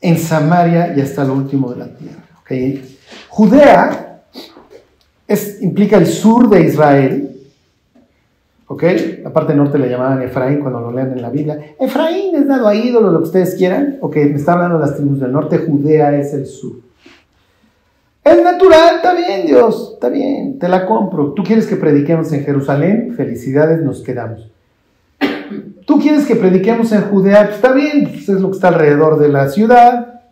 [0.00, 2.24] en Samaria y hasta lo último de la tierra.
[2.42, 2.98] ¿Okay?
[3.28, 4.01] Judea
[5.60, 7.28] implica el sur de Israel.
[8.66, 8.84] ¿Ok?
[9.22, 11.74] La parte norte le llamaban Efraín cuando lo lean en la Biblia.
[11.78, 13.98] Efraín es dado a ídolo, lo que ustedes quieran.
[14.00, 15.58] Ok, me está hablando de las tribus del norte.
[15.58, 16.76] Judea es el sur.
[18.24, 21.32] Es natural, está bien, Dios, está bien, te la compro.
[21.32, 24.48] Tú quieres que prediquemos en Jerusalén, felicidades, nos quedamos.
[25.86, 29.18] Tú quieres que prediquemos en Judea, pues está bien, pues es lo que está alrededor
[29.18, 30.22] de la ciudad,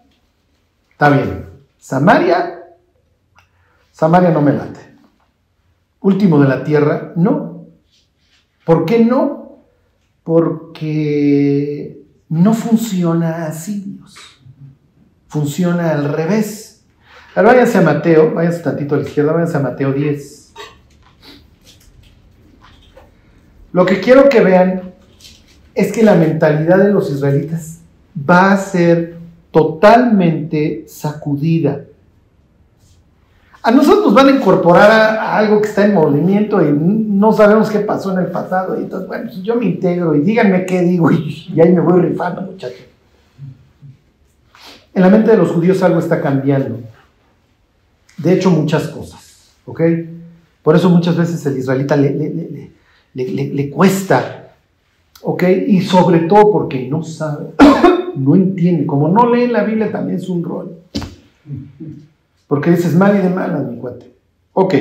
[0.93, 1.47] está bien.
[1.79, 2.63] Samaria,
[3.91, 4.90] Samaria no me late.
[6.01, 7.67] Último de la tierra, no.
[8.65, 9.59] ¿Por qué no?
[10.23, 14.17] Porque no funciona así, Dios.
[15.29, 16.85] Funciona al revés.
[17.35, 20.53] Ahora váyanse a Mateo, váyanse tantito a la izquierda, váyanse a Mateo 10.
[23.73, 24.95] Lo que quiero que vean
[25.75, 27.81] es que la mentalidad de los israelitas
[28.29, 29.19] va a ser
[29.51, 31.85] totalmente sacudida.
[33.63, 37.69] A nosotros nos van a incorporar a, algo que está en movimiento y no sabemos
[37.69, 38.79] qué pasó en el pasado.
[38.79, 42.01] Y entonces, bueno, yo me integro y díganme qué digo y, y ahí me voy
[42.01, 42.87] rifando, muchachos.
[44.95, 46.81] En la mente de los judíos algo está cambiando.
[48.17, 49.53] De hecho, muchas cosas.
[49.67, 49.81] ¿Ok?
[50.63, 52.73] Por eso muchas veces el israelita le,
[53.15, 54.55] le, cuesta.
[55.23, 55.45] ¿Ok?
[55.67, 57.51] Y sobre todo porque no sabe,
[58.17, 58.87] no entiende.
[58.87, 60.77] Como no lee la Biblia también es un rol.
[62.51, 64.13] Porque dices mal y de malas, mi cuate.
[64.55, 64.75] Ok.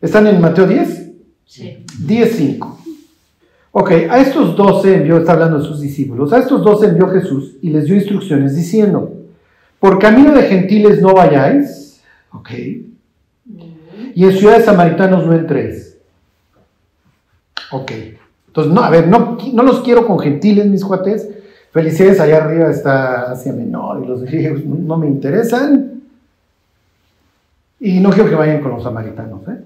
[0.00, 1.12] ¿Están en Mateo 10?
[1.44, 1.84] Sí.
[2.06, 2.78] 10.5.
[3.72, 7.56] Ok, a estos doce envió, está hablando de sus discípulos, a estos doce envió Jesús
[7.60, 9.12] y les dio instrucciones diciendo,
[9.78, 12.00] por camino de gentiles no vayáis,
[12.32, 12.50] ok,
[14.14, 15.98] y en ciudades samaritanos no entréis.
[17.70, 17.92] Ok,
[18.46, 21.35] entonces, no, a ver, no, no los quiero con gentiles, mis cuates,
[21.76, 26.00] felicidades, allá arriba está Asia Menor y los griegos no me interesan,
[27.78, 29.60] y no quiero que vayan con los samaritanos, ¿eh?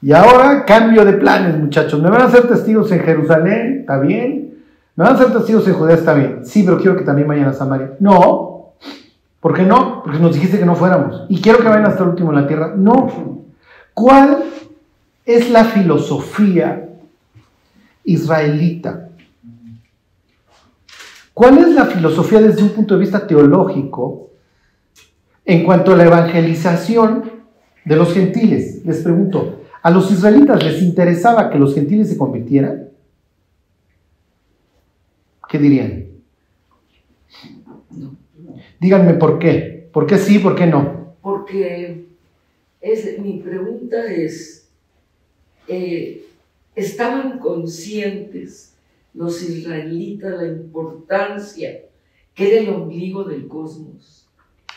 [0.00, 2.00] Y ahora cambio de planes, muchachos.
[2.00, 3.78] ¿Me van a hacer testigos en Jerusalén?
[3.80, 4.62] ¿Está bien?
[4.94, 5.96] ¿Me van a hacer testigos en Judea?
[5.96, 6.46] Está bien.
[6.46, 7.94] Sí, pero quiero que también vayan a Samaria.
[7.98, 8.74] No.
[9.40, 10.04] ¿Por qué no?
[10.04, 11.26] Porque nos dijiste que no fuéramos.
[11.28, 12.74] Y quiero que vayan hasta el último en la tierra.
[12.76, 13.42] No.
[13.92, 14.44] ¿Cuál
[15.24, 16.90] es la filosofía
[18.04, 19.07] israelita?
[21.38, 24.30] ¿Cuál es la filosofía desde un punto de vista teológico
[25.44, 27.30] en cuanto a la evangelización
[27.84, 28.84] de los gentiles?
[28.84, 32.90] Les pregunto, ¿A los israelitas les interesaba que los gentiles se convirtieran?
[35.48, 36.08] ¿Qué dirían?
[38.80, 39.88] Díganme por qué.
[39.92, 41.14] ¿Por qué sí, por qué no?
[41.22, 42.06] Porque
[42.80, 44.68] es, mi pregunta es,
[45.68, 46.26] eh,
[46.74, 48.74] ¿estaban conscientes
[49.18, 51.80] los israelitas la importancia
[52.34, 54.28] que era el ombligo del cosmos?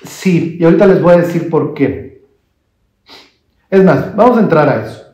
[0.03, 2.23] Sí, y ahorita les voy a decir por qué.
[3.69, 5.05] Es más, vamos a entrar a eso.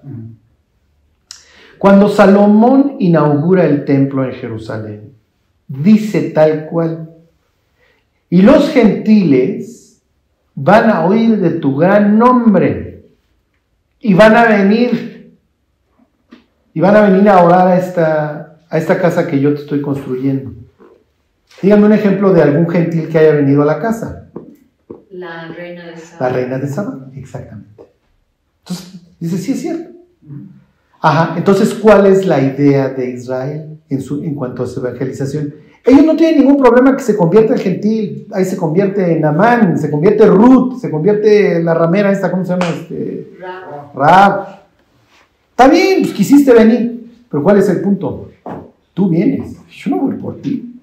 [1.78, 5.14] Cuando Salomón inaugura el templo en Jerusalén,
[5.68, 7.10] dice tal cual,
[8.30, 10.02] y los gentiles
[10.56, 13.06] van a oír de tu gran nombre
[14.00, 15.38] y van a venir,
[16.74, 19.82] y van a venir a orar a esta, a esta casa que yo te estoy
[19.82, 20.52] construyendo.
[21.62, 24.30] Dígame un ejemplo de algún gentil que haya venido a la casa.
[25.10, 26.30] La reina de Saba.
[26.30, 27.84] La reina de Saba, exactamente.
[28.60, 29.90] Entonces, dice, sí es cierto.
[31.02, 35.54] Ajá, entonces, ¿cuál es la idea de Israel en, su, en cuanto a su evangelización?
[35.86, 39.80] Ellos no tienen ningún problema que se convierta el gentil, ahí se convierte en Amán,
[39.80, 42.66] se convierte Ruth, se convierte en la ramera esta, ¿cómo se llama?
[42.68, 43.38] Este,
[43.96, 44.48] Rab.
[45.52, 48.30] Está bien, pues quisiste venir, pero ¿cuál es el punto?
[48.98, 50.74] Tú vienes, yo no voy por ti.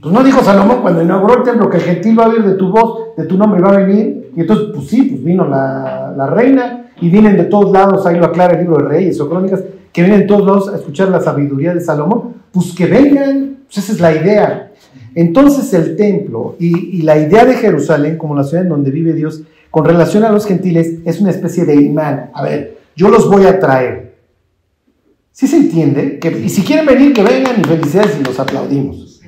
[0.00, 2.54] Pues no dijo Salomón cuando inauguró el templo que el gentil va a oír de
[2.54, 6.14] tu voz, de tu nombre va a venir, y entonces, pues sí, pues vino la,
[6.16, 9.28] la reina, y vienen de todos lados, ahí lo aclara el libro de Reyes o
[9.28, 13.56] Crónicas, que vienen de todos lados a escuchar la sabiduría de Salomón, pues que vengan,
[13.64, 14.70] pues esa es la idea.
[15.16, 19.42] Entonces el templo y, la idea de Jerusalén como la ciudad en donde vive Dios
[19.72, 22.30] con relación a los gentiles es una especie de imán.
[22.32, 24.09] A ver, yo los voy a traer.
[25.32, 26.20] ¿Sí se entiende?
[26.44, 29.20] Y si quieren venir, que vengan y felicidades y los aplaudimos.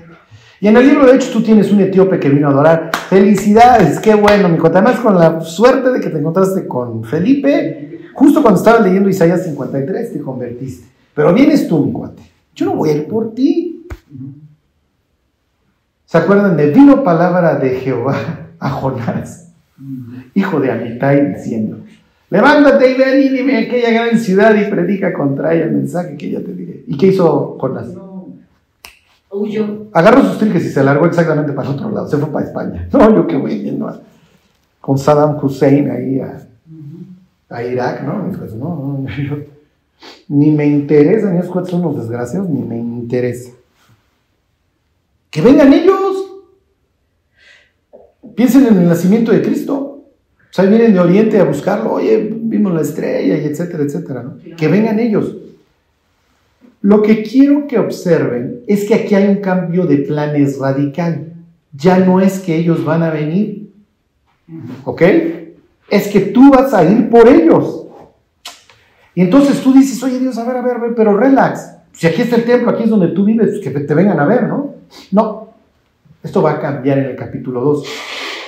[0.60, 2.90] Y en el libro de hecho tú tienes un etíope que vino a adorar.
[3.08, 4.58] Felicidades, qué bueno, mi.
[4.62, 9.44] Además con la suerte de que te encontraste con Felipe, justo cuando estabas leyendo Isaías
[9.44, 10.86] 53 te convertiste.
[11.14, 12.22] Pero vienes tú, mi cuate.
[12.54, 13.86] Yo no voy a ir por ti.
[16.04, 18.16] ¿Se acuerdan de vino palabra de Jehová
[18.58, 19.42] a Jonás?
[20.34, 21.81] hijo de Amitai, diciendo,
[22.32, 26.30] levántate y ve a Nínive, aquella gran ciudad, y predica contra ella el mensaje que
[26.30, 26.84] yo te diré.
[26.86, 27.88] ¿Y qué hizo Jonás?
[27.88, 28.28] No.
[29.30, 29.86] Huyó.
[29.92, 32.88] Agarró sus triques y se largó exactamente para el otro lado, se fue para España.
[32.92, 34.00] No, yo qué voy viendo a-
[34.80, 36.42] con Saddam Hussein ahí a,
[37.50, 38.28] a Irak, ¿no?
[38.32, 39.38] Y pues, no, no, yo-
[40.28, 43.50] ni me interesa, ni esos cuates son unos desgraciados, ni me interesa.
[45.30, 45.98] Que vengan ellos.
[48.34, 50.01] Piensen en el nacimiento de Cristo.
[50.52, 51.94] O sea, vienen de Oriente a buscarlo.
[51.94, 54.36] Oye, vimos la estrella y etcétera, etcétera, ¿no?
[54.54, 55.34] Que vengan ellos.
[56.82, 61.32] Lo que quiero que observen es que aquí hay un cambio de planes radical.
[61.72, 63.72] Ya no es que ellos van a venir,
[64.84, 65.02] ¿ok?
[65.88, 67.86] Es que tú vas a ir por ellos.
[69.14, 71.76] Y entonces tú dices, oye Dios, a ver, a ver, a ver, pero relax.
[71.92, 74.26] Si aquí está el templo, aquí es donde tú vives, pues que te vengan a
[74.26, 74.74] ver, ¿no?
[75.12, 75.48] No,
[76.22, 77.84] esto va a cambiar en el capítulo 2.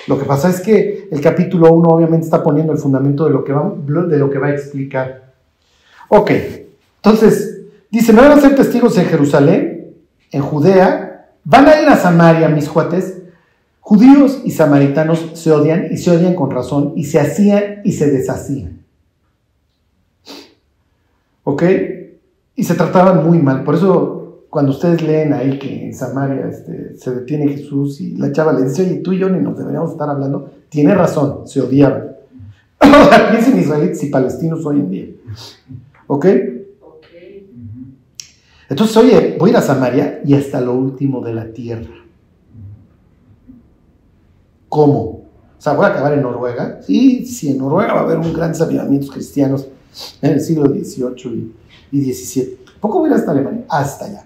[0.07, 3.45] Lo que pasa es que el capítulo 1 obviamente está poniendo el fundamento de lo
[3.45, 5.33] que va, de lo que va a explicar.
[6.09, 6.31] Ok,
[6.97, 9.95] entonces dice, me van a ser testigos en Jerusalén,
[10.31, 13.23] en Judea, van a ir a Samaria, mis cuates.
[13.81, 18.11] Judíos y samaritanos se odian y se odian con razón y se hacían y se
[18.11, 18.83] deshacían.
[21.45, 21.63] ¿Ok?
[22.57, 23.63] Y se trataban muy mal.
[23.63, 24.24] Por eso,
[24.55, 28.63] cuando ustedes leen ahí que en Samaria este, se detiene Jesús y la chava le
[28.63, 32.15] dice, oye, tú y yo ni nos deberíamos estar hablando, tiene razón, se odiaban.
[33.33, 35.07] Piensen israelitas y palestinos hoy en día.
[36.07, 36.27] ¿Ok?
[38.71, 41.97] Entonces, oye, voy a ir a Samaria y hasta lo último de la tierra.
[44.69, 45.01] ¿Cómo?
[45.01, 45.27] O
[45.59, 46.81] sea, voy a acabar en Noruega.
[46.81, 49.67] Sí, sí, en Noruega va a haber un gran avivamientos cristianos
[50.23, 51.53] en el siglo XVIII
[51.91, 52.59] y, y XVII.
[52.79, 53.65] ¿Poco voy a ir hasta Alemania?
[53.69, 54.25] Hasta allá.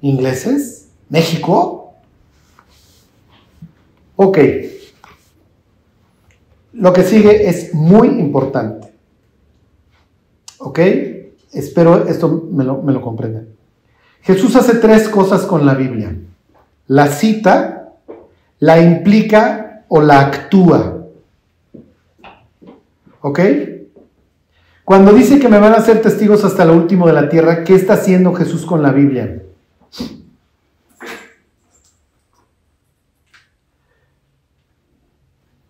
[0.00, 0.88] ¿Ingleses?
[1.08, 1.94] ¿México?
[4.16, 4.38] Ok.
[6.72, 8.92] Lo que sigue es muy importante.
[10.58, 10.78] ¿Ok?
[11.52, 13.48] Espero esto me lo, me comprendan.
[14.22, 16.16] Jesús hace tres cosas con la Biblia.
[16.86, 17.94] La cita,
[18.58, 21.06] la implica o la actúa.
[23.20, 23.40] ¿Ok?
[24.84, 27.74] Cuando dice que me van a ser testigos hasta lo último de la tierra, ¿qué
[27.74, 29.42] está haciendo Jesús con la Biblia?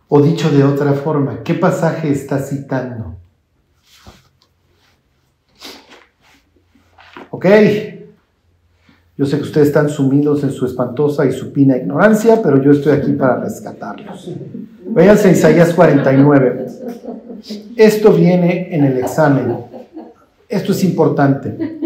[0.09, 3.16] O dicho de otra forma, ¿qué pasaje está citando?
[7.31, 7.47] Ok,
[9.18, 12.92] yo sé que ustedes están sumidos en su espantosa y supina ignorancia, pero yo estoy
[12.92, 14.31] aquí para rescatarlos.
[14.87, 16.66] Véanse Isaías 49.
[17.77, 19.57] Esto viene en el examen.
[20.49, 21.79] Esto es importante.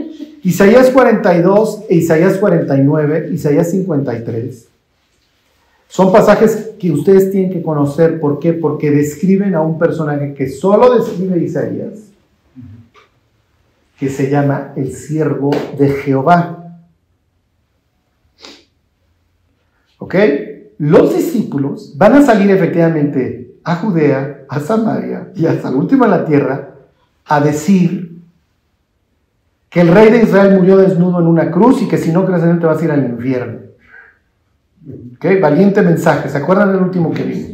[0.44, 4.71] Isaías 42 e Isaías 49, Isaías 53.
[5.92, 8.18] Son pasajes que ustedes tienen que conocer.
[8.18, 8.54] ¿Por qué?
[8.54, 12.08] Porque describen a un personaje que solo describe Isaías,
[13.98, 16.78] que se llama el siervo de Jehová.
[19.98, 20.14] ¿Ok?
[20.78, 26.10] Los discípulos van a salir efectivamente a Judea, a Samaria y hasta el último de
[26.10, 26.70] la tierra
[27.26, 28.18] a decir
[29.68, 32.44] que el rey de Israel murió desnudo en una cruz y que si no crees
[32.44, 33.71] en él te vas a ir al infierno.
[35.16, 35.40] ¿Ok?
[35.40, 36.28] Valiente mensaje.
[36.28, 37.52] ¿Se acuerdan del último que vimos?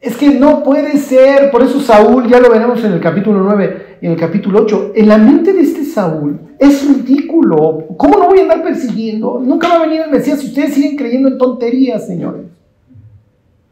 [0.00, 3.98] Es que no puede ser, por eso Saúl, ya lo veremos en el capítulo 9
[4.02, 7.84] y en el capítulo 8, en la mente de este Saúl es ridículo.
[7.96, 9.40] ¿Cómo no voy a andar persiguiendo?
[9.42, 12.42] Nunca va a venir el Mesías si ustedes siguen creyendo en tonterías, señores.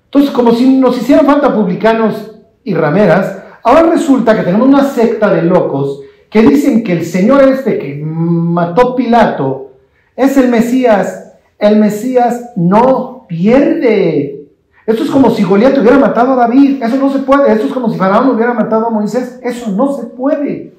[0.07, 5.33] Entonces, como si nos hicieran falta publicanos y rameras, ahora resulta que tenemos una secta
[5.33, 6.01] de locos
[6.33, 9.73] que dicen que el señor este que mató Pilato
[10.17, 11.35] es el Mesías.
[11.59, 14.49] El Mesías no pierde.
[14.87, 16.83] Esto es como si Goliat hubiera matado a David.
[16.83, 17.53] Eso no se puede.
[17.53, 19.39] Esto es como si Faraón hubiera matado a Moisés.
[19.43, 20.73] Eso no se puede.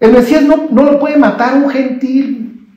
[0.00, 2.68] El Mesías no, no lo puede matar un gentil.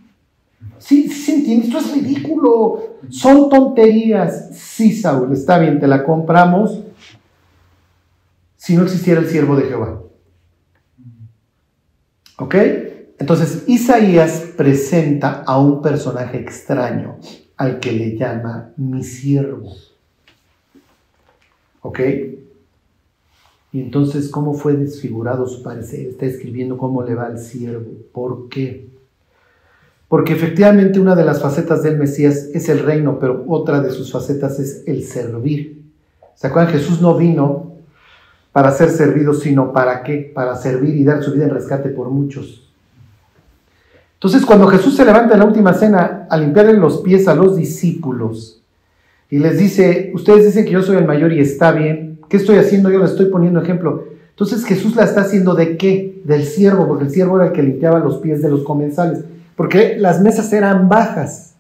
[0.78, 1.62] Sí, sí.
[1.64, 2.98] Esto es ridículo.
[3.10, 4.50] Son tonterías.
[4.54, 6.80] Sí, Saúl, está bien, te la compramos
[8.56, 10.03] si no existiera el siervo de Jehová.
[12.38, 12.56] ¿Ok?
[13.20, 17.18] Entonces, Isaías presenta a un personaje extraño
[17.58, 19.74] al que le llama mi siervo.
[21.82, 22.00] ¿Ok?
[23.72, 26.08] Y entonces, ¿cómo fue desfigurado su parecer?
[26.08, 27.92] Está escribiendo cómo le va al siervo.
[28.12, 28.90] ¿Por qué?
[30.08, 34.12] Porque efectivamente una de las facetas del Mesías es el reino, pero otra de sus
[34.12, 35.84] facetas es el servir.
[36.36, 36.74] ¿Se acuerdan?
[36.74, 37.73] Jesús no vino
[38.54, 40.32] para ser servido, sino para qué?
[40.34, 42.70] Para servir y dar su vida en rescate por muchos.
[44.14, 47.58] Entonces, cuando Jesús se levanta en la última cena a limpiarle los pies a los
[47.58, 48.62] discípulos
[49.30, 52.58] y les dice, ustedes dicen que yo soy el mayor y está bien, ¿qué estoy
[52.58, 52.90] haciendo?
[52.90, 54.06] Yo les estoy poniendo ejemplo.
[54.30, 56.22] Entonces Jesús la está haciendo de qué?
[56.24, 59.26] Del siervo, porque el siervo era el que limpiaba los pies de los comensales,
[59.56, 61.56] porque las mesas eran bajas.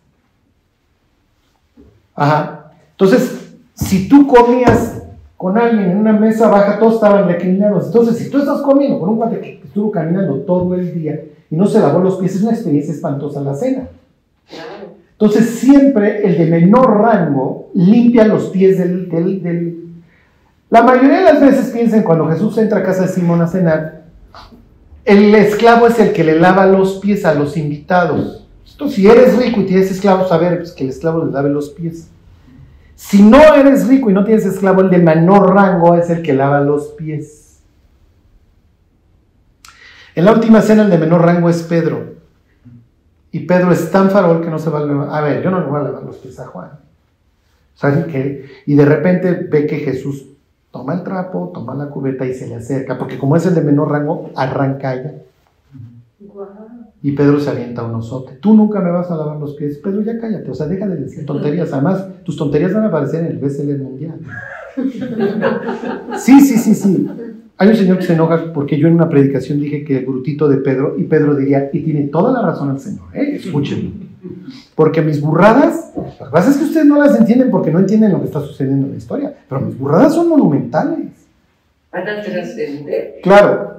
[2.16, 2.72] Ajá.
[2.92, 3.32] Entonces,
[3.74, 5.03] si tú comías
[5.44, 7.88] con alguien en una mesa baja, todos estaban reclinados.
[7.88, 11.20] Entonces, si tú estás comiendo con un cuate que estuvo caminando todo el día
[11.52, 13.90] y no se lavó los pies, es una experiencia espantosa la cena.
[15.12, 19.84] Entonces, siempre el de menor rango limpia los pies del, del,
[20.70, 24.04] La mayoría de las veces piensen cuando Jesús entra a casa de Simón a cenar,
[25.04, 28.48] el esclavo es el que le lava los pies a los invitados.
[28.72, 31.50] Entonces, si eres rico y tienes esclavos, a ver, pues que el esclavo le lave
[31.50, 32.08] los pies.
[33.04, 36.34] Si no eres rico y no tienes esclavo, el de menor rango es el que
[36.34, 37.62] lava los pies.
[40.16, 42.16] En la última cena, el de menor rango es Pedro.
[43.30, 45.10] Y Pedro es tan farol que no se va a levar.
[45.12, 46.72] A ver, yo no le voy a lavar los pies a Juan.
[47.76, 48.50] ¿Saben qué?
[48.66, 50.26] Y de repente ve que Jesús
[50.72, 53.62] toma el trapo, toma la cubeta y se le acerca, porque como es el de
[53.62, 55.14] menor rango, arranca ya.
[57.04, 58.38] Y Pedro se avienta a un osote.
[58.40, 59.78] Tú nunca me vas a lavar los pies.
[59.78, 60.50] Pedro, ya cállate.
[60.50, 61.72] O sea, deja de decir tonterías.
[61.74, 64.20] Además, tus tonterías van a aparecer en el BCL mundial.
[66.18, 67.08] Sí, sí, sí, sí.
[67.58, 70.48] Hay un señor que se enoja porque yo en una predicación dije que el brutito
[70.48, 73.36] de Pedro, y Pedro diría, y tiene toda la razón el Señor, ¿eh?
[73.36, 73.92] escúchenme.
[74.76, 78.12] Porque mis burradas, lo que pasa es que ustedes no las entienden porque no entienden
[78.12, 81.10] lo que está sucediendo en la historia, pero mis burradas son monumentales.
[81.92, 83.20] Van a trascender.
[83.22, 83.73] Claro,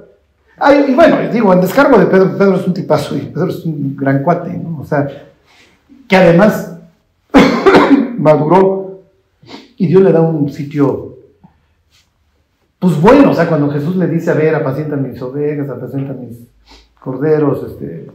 [0.87, 3.95] y bueno, digo, en descargo de Pedro, Pedro es un tipazo y Pedro es un
[3.95, 4.79] gran cuate, ¿no?
[4.79, 5.07] O sea,
[6.07, 6.77] que además
[8.17, 9.01] maduró
[9.77, 11.17] y Dios le da un sitio,
[12.79, 16.37] pues bueno, o sea, cuando Jesús le dice, a ver, apacienta mis ovejas, apacienta mis
[16.99, 18.07] corderos, este,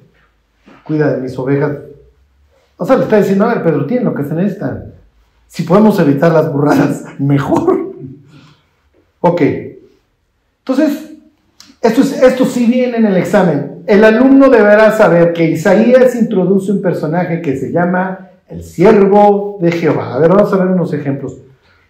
[0.84, 1.76] cuida de mis ovejas,
[2.76, 4.86] o sea, le está diciendo, a ver, Pedro, tiene lo que se necesita.
[5.46, 7.92] Si podemos evitar las burradas, mejor.
[9.20, 9.42] Ok.
[10.60, 11.09] Entonces,
[11.82, 13.82] esto, esto sí viene en el examen.
[13.86, 19.72] El alumno deberá saber que Isaías introduce un personaje que se llama el siervo de
[19.72, 20.14] Jehová.
[20.14, 21.38] A ver, vamos a ver unos ejemplos.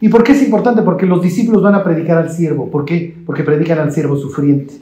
[0.01, 0.83] ¿Y por qué es importante?
[0.83, 2.71] Porque los discípulos van a predicar al siervo.
[2.71, 3.17] ¿Por qué?
[3.27, 4.75] Porque predican al siervo sufriente.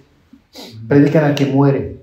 [0.86, 1.98] Predican al que muere.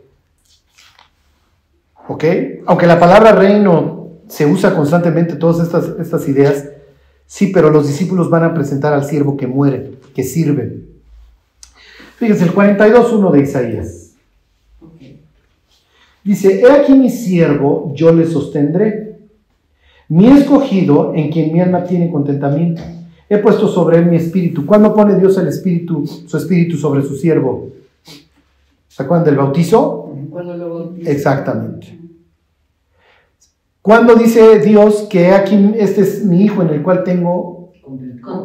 [2.07, 2.23] ¿Ok?
[2.65, 6.69] Aunque la palabra reino se usa constantemente, todas estas, estas ideas,
[7.25, 10.94] sí, pero los discípulos van a presentar al siervo que muere, que sirve.
[12.17, 14.13] Fíjense, el 42.1 de Isaías.
[16.23, 19.19] Dice, he aquí mi siervo, yo le sostendré.
[20.07, 22.81] Mi escogido, en quien mi alma tiene contentamiento.
[23.29, 24.65] He puesto sobre él mi espíritu.
[24.65, 27.69] ¿Cuándo pone Dios el espíritu, su espíritu sobre su siervo?
[28.87, 30.11] ¿Se acuerdan del bautizo?
[30.29, 31.09] Cuando lo bautizo.
[31.09, 31.99] Exactamente.
[33.81, 37.71] ¿Cuándo dice Dios que aquí este es mi hijo en el cual tengo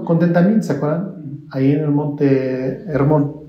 [0.05, 0.67] contentamiento?
[0.67, 1.47] ¿Se acuerdan?
[1.51, 3.40] Ahí en el monte Hermón.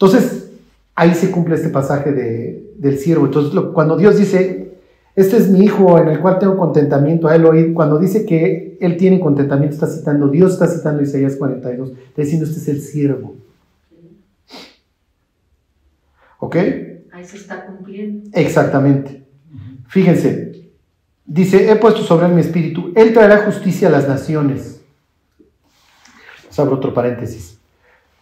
[0.00, 0.50] Entonces,
[0.94, 2.12] ahí se cumple este pasaje
[2.76, 3.26] del siervo.
[3.26, 4.78] Entonces, cuando Dios dice,
[5.16, 8.78] este es mi hijo en el cual tengo contentamiento, a él oír, cuando dice que
[8.80, 12.80] él tiene contentamiento, está citando, Dios está citando Isaías 42, está diciendo, este es el
[12.80, 13.34] siervo.
[16.38, 16.54] ¿Ok?
[17.10, 18.30] Ahí se está cumpliendo.
[18.32, 19.24] Exactamente.
[19.88, 20.70] Fíjense,
[21.26, 24.80] dice, he puesto sobre él mi espíritu, él traerá justicia a las naciones.
[26.56, 27.57] abro otro paréntesis.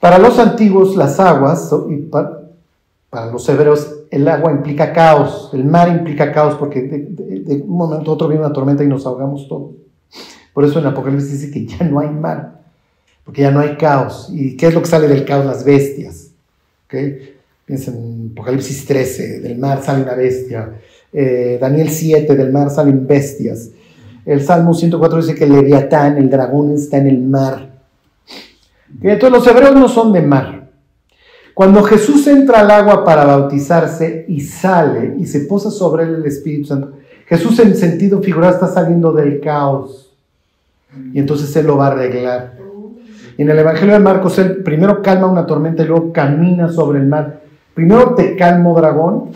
[0.06, 2.46] Para los antiguos, las aguas, y para,
[3.32, 8.14] los hebreos, el agua implica caos, el mar implica caos, porque de, un momento a
[8.14, 9.72] otro viene una tormenta y nos ahogamos todos.
[10.54, 12.60] Por eso en Apocalipsis dice que ya no hay mar,
[13.24, 14.28] porque ya no hay caos.
[14.32, 15.44] ¿Y qué es lo que sale del caos?
[15.44, 16.30] Las bestias.
[16.86, 17.34] ¿Okay?
[17.64, 20.72] Piensen en Apocalipsis 13, del mar sale una bestia.
[21.12, 23.70] Eh, Daniel 7, del mar salen bestias.
[24.24, 27.75] El Salmo 104 dice que el leviatán, el dragón, está en el mar.
[29.02, 30.70] Entonces los hebreos no son de mar.
[31.54, 36.26] Cuando Jesús entra al agua para bautizarse y sale y se posa sobre él el
[36.26, 36.92] Espíritu Santo,
[37.26, 40.12] Jesús en sentido figurado está saliendo del caos.
[41.12, 42.56] Y entonces Él lo va a arreglar.
[43.38, 47.06] En el Evangelio de Marcos, Él primero calma una tormenta y luego camina sobre el
[47.06, 47.42] mar.
[47.74, 49.30] Primero te calmo, dragón,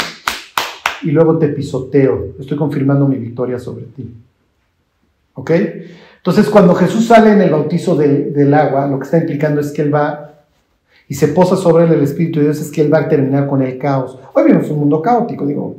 [1.02, 2.28] y luego te pisoteo.
[2.38, 4.14] Estoy confirmando mi victoria sobre ti.
[5.34, 5.50] ¿Ok?
[6.20, 9.80] Entonces, cuando Jesús sale en el bautizo del agua, lo que está implicando es que
[9.80, 10.26] Él va
[11.08, 13.48] y se posa sobre él el Espíritu de Dios, es que Él va a terminar
[13.48, 14.16] con el caos.
[14.32, 15.76] Hoy vivimos un mundo caótico, digo,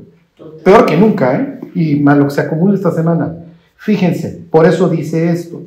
[0.63, 1.59] peor que nunca, ¿eh?
[1.73, 3.35] Y más lo que se acumula esta semana.
[3.77, 5.61] Fíjense, por eso dice esto.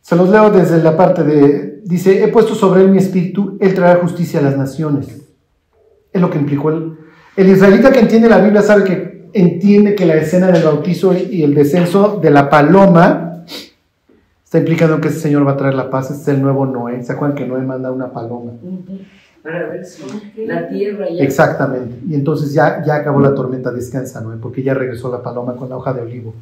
[0.00, 3.74] Se los leo desde la parte de, dice, he puesto sobre él mi espíritu, él
[3.74, 5.06] traerá justicia a las naciones.
[6.12, 6.96] Es lo que implicó el,
[7.36, 11.42] El israelita que entiende la Biblia sabe que entiende que la escena del bautizo y
[11.42, 13.44] el descenso de la paloma
[14.42, 16.10] está implicando que ese Señor va a traer la paz.
[16.10, 17.02] Este es el nuevo Noé.
[17.02, 18.52] ¿Se acuerdan que Noé manda una paloma?
[19.42, 20.02] Para ver si
[20.46, 21.22] la tierra ya.
[21.22, 21.96] Exactamente.
[22.08, 25.68] Y entonces ya, ya acabó la tormenta, descansa, Noé, porque ya regresó la paloma con
[25.68, 26.34] la hoja de olivo.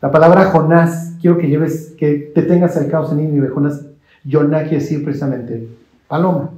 [0.00, 3.48] La palabra Jonás, quiero que lleves, que te tengas al caos en Nínive.
[3.48, 3.84] Jonás,
[4.24, 5.68] Yoná quiere decir precisamente
[6.06, 6.50] paloma.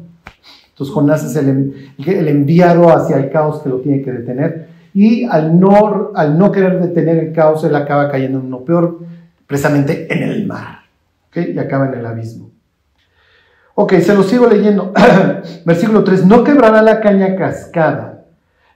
[0.68, 4.71] Entonces Jonás es el, el enviado hacia el caos que lo tiene que detener.
[4.95, 9.01] Y al no, al no querer detener el caos, él acaba cayendo en uno peor,
[9.47, 10.82] precisamente en el mar.
[11.28, 11.36] ¿ok?
[11.55, 12.51] Y acaba en el abismo.
[13.74, 14.93] Ok, se lo sigo leyendo.
[15.64, 16.26] Versículo 3.
[16.26, 18.24] No quebrará la caña cascada,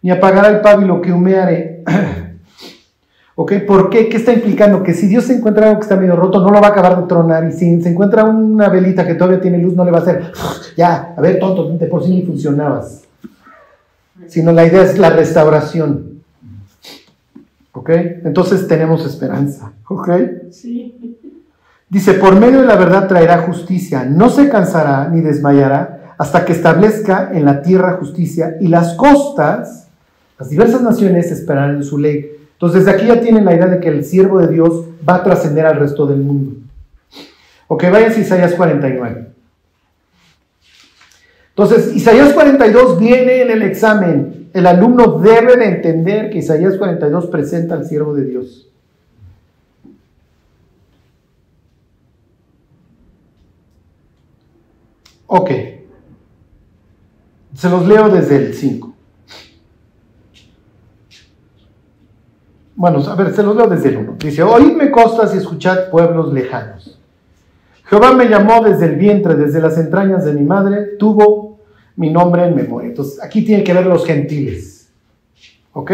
[0.01, 1.85] ni apagará el pábilo que humeare.
[3.35, 4.09] ok, ¿por qué?
[4.09, 4.83] ¿Qué está implicando?
[4.83, 6.99] Que si Dios se encuentra algo que está medio roto, no lo va a acabar
[6.99, 7.47] de tronar.
[7.47, 10.33] Y si se encuentra una velita que todavía tiene luz, no le va a hacer.
[10.77, 13.06] Ya, a ver, tonto, de por sí ni funcionabas.
[14.29, 16.23] Sino la idea es la restauración.
[17.73, 17.91] ¿Ok?
[18.25, 19.73] Entonces tenemos esperanza.
[19.89, 20.09] ¿Ok?
[20.51, 21.19] Sí.
[21.89, 26.53] Dice, por medio de la verdad traerá justicia, no se cansará ni desmayará hasta que
[26.53, 29.89] establezca en la tierra justicia y las costas,
[30.39, 32.31] las diversas naciones esperarán en su ley.
[32.53, 35.23] Entonces desde aquí ya tienen la idea de que el siervo de Dios va a
[35.23, 36.57] trascender al resto del mundo.
[37.69, 39.36] Ok, vayan a Isaías 49.
[41.59, 44.51] Entonces, Isaías 42 viene en el examen.
[44.53, 48.69] El alumno debe de entender que Isaías 42 presenta al siervo de Dios.
[55.29, 55.51] Ok.
[57.55, 58.95] Se los leo desde el 5.
[62.75, 64.17] Bueno, a ver, se los leo desde el 1.
[64.19, 66.96] Dice, oídme costas y escuchad pueblos lejanos.
[67.87, 71.61] Jehová me llamó desde el vientre, desde las entrañas de mi madre, tuvo
[71.97, 72.89] mi nombre en memoria.
[72.89, 74.91] Entonces, aquí tiene que ver los gentiles.
[75.73, 75.93] ¿Ok?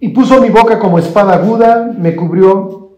[0.00, 2.92] Y puso mi boca como espada aguda, me cubrió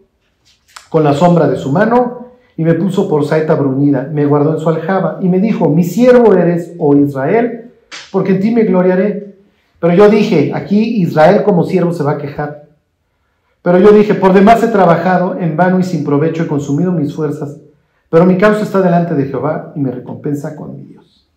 [0.89, 4.59] con la sombra de su mano y me puso por saeta bruñida, me guardó en
[4.59, 7.71] su aljaba y me dijo, mi siervo eres, oh Israel,
[8.11, 9.35] porque en ti me gloriaré.
[9.79, 12.60] Pero yo dije, aquí Israel como siervo se va a quejar.
[13.61, 17.13] Pero yo dije, por demás he trabajado en vano y sin provecho, he consumido mis
[17.13, 17.57] fuerzas,
[18.09, 21.29] pero mi causa está delante de Jehová y me recompensa con mi Dios.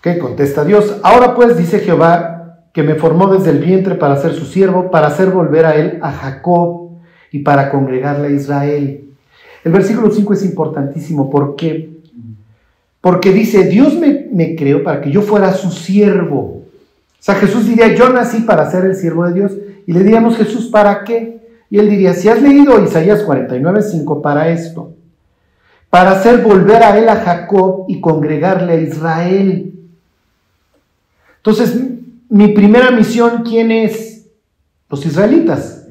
[0.00, 0.98] ¿Qué contesta Dios?
[1.02, 5.08] Ahora pues dice Jehová que me formó desde el vientre para ser su siervo, para
[5.08, 6.98] hacer volver a él a Jacob
[7.30, 9.10] y para congregarle a Israel.
[9.64, 11.30] El versículo 5 es importantísimo.
[11.30, 11.90] ¿Por qué?
[13.00, 16.38] Porque dice, Dios me, me creó para que yo fuera su siervo.
[16.38, 19.52] O sea, Jesús diría, yo nací para ser el siervo de Dios.
[19.86, 21.42] Y le diríamos, Jesús, ¿para qué?
[21.70, 24.94] Y él diría, si has leído Isaías 49, 5, para esto.
[25.88, 29.74] Para hacer volver a él a Jacob y congregarle a Israel.
[31.36, 31.80] Entonces,
[32.28, 34.26] mi primera misión, ¿quién es?
[34.88, 35.86] Los israelitas.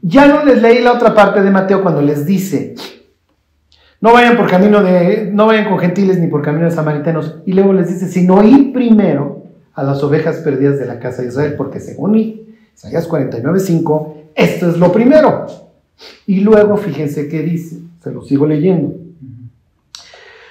[0.00, 2.74] Ya no les leí la otra parte de Mateo cuando les dice,
[4.02, 7.36] no vayan por camino de, no vayan con gentiles ni por camino de samaritanos.
[7.46, 11.28] Y luego les dice, sino ir primero a las ovejas perdidas de la casa de
[11.28, 12.16] Israel, porque según
[12.74, 15.46] Isaías 49.5, esto es lo primero.
[16.26, 18.94] Y luego fíjense qué dice, se lo sigo leyendo.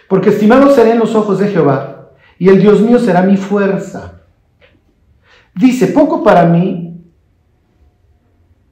[0.07, 4.21] Porque estimado seré en los ojos de Jehová, y el Dios mío será mi fuerza.
[5.55, 7.01] Dice, poco para mí,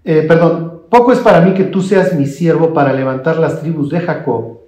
[0.03, 3.89] eh, perdón, poco es para mí que tú seas mi siervo para levantar las tribus
[3.89, 4.59] de Jacob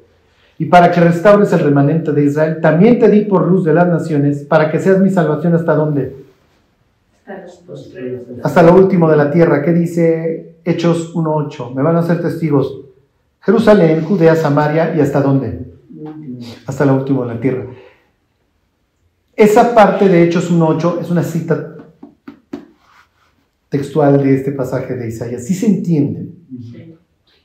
[0.59, 2.59] y para que restaures el remanente de Israel.
[2.61, 6.15] También te di por luz de las naciones para que seas mi salvación hasta dónde?
[7.31, 8.21] Hasta los postreros.
[8.43, 9.61] Hasta lo último de la tierra.
[9.61, 11.73] ¿Qué dice Hechos 1.8?
[11.73, 12.85] Me van a ser testigos.
[13.39, 15.71] Jerusalén, Judea, Samaria y hasta dónde?
[16.65, 17.67] Hasta lo último de la tierra.
[19.35, 21.77] Esa parte de Hechos 1.8 es una cita
[23.69, 25.45] textual de este pasaje de Isaías.
[25.45, 26.29] Sí se entiende.
[26.59, 26.95] Sí.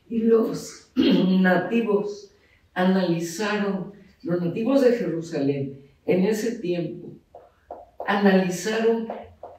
[0.08, 2.32] Y los nativos
[2.74, 7.12] analizaron, los nativos de Jerusalén en ese tiempo,
[8.06, 9.08] analizaron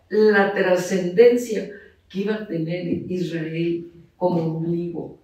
[0.10, 1.70] la trascendencia
[2.10, 5.18] que iba a tener Israel como ombligo.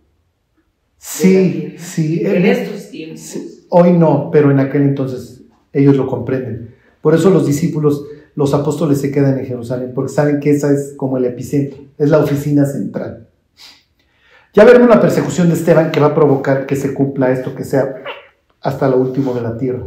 [0.97, 2.21] Sí, sí.
[2.23, 3.19] En estos tiempos.
[3.19, 3.65] sí.
[3.69, 6.75] Hoy no, pero en aquel entonces ellos lo comprenden.
[7.01, 8.05] Por eso los discípulos,
[8.35, 12.09] los apóstoles se quedan en Jerusalén, porque saben que esa es como el epicentro, es
[12.09, 13.27] la oficina central.
[14.53, 17.63] Ya veremos la persecución de Esteban que va a provocar que se cumpla esto, que
[17.63, 18.03] sea
[18.61, 19.83] hasta lo último de la tierra.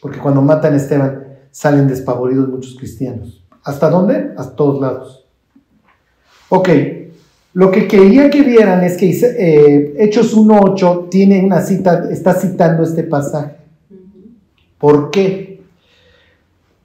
[0.00, 3.39] Porque cuando matan a Esteban salen despavoridos muchos cristianos.
[3.64, 4.34] ¿Hasta dónde?
[4.36, 5.26] A todos lados.
[6.48, 6.68] Ok,
[7.52, 12.82] lo que quería que vieran es que eh, Hechos 1.8 tiene una cita, está citando
[12.82, 13.56] este pasaje.
[14.78, 15.62] ¿Por qué?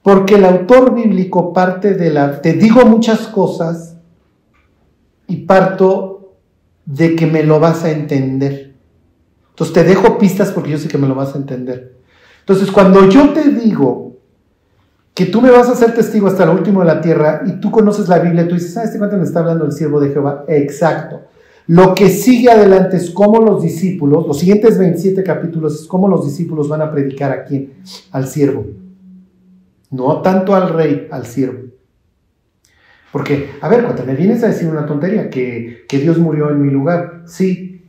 [0.02, 2.40] Porque el autor bíblico parte de la...
[2.40, 3.96] Te digo muchas cosas
[5.26, 6.34] y parto
[6.84, 8.74] de que me lo vas a entender.
[9.50, 11.96] Entonces te dejo pistas porque yo sé que me lo vas a entender.
[12.40, 14.05] Entonces cuando yo te digo
[15.16, 17.70] que tú me vas a ser testigo hasta lo último de la tierra y tú
[17.70, 20.44] conoces la Biblia, tú dices, ah, este cuánto me está hablando el siervo de Jehová.
[20.46, 21.22] Exacto.
[21.68, 26.26] Lo que sigue adelante es cómo los discípulos, los siguientes 27 capítulos, es cómo los
[26.26, 27.72] discípulos van a predicar a quién?
[28.12, 28.66] Al siervo.
[29.90, 31.60] No tanto al rey, al siervo.
[33.10, 36.60] Porque, a ver, cuando me vienes a decir una tontería, que, que Dios murió en
[36.60, 37.86] mi lugar, sí.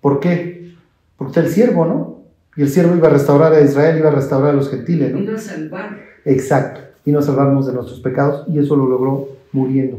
[0.00, 0.76] ¿Por qué?
[1.18, 2.15] Porque está el siervo, ¿no?
[2.56, 5.18] Y el siervo iba a restaurar a Israel, iba a restaurar a los gentiles, ¿no?
[5.18, 5.98] Vino a salvar.
[6.24, 6.80] Exacto.
[7.04, 9.98] Vino a salvarnos de nuestros pecados y eso lo logró muriendo.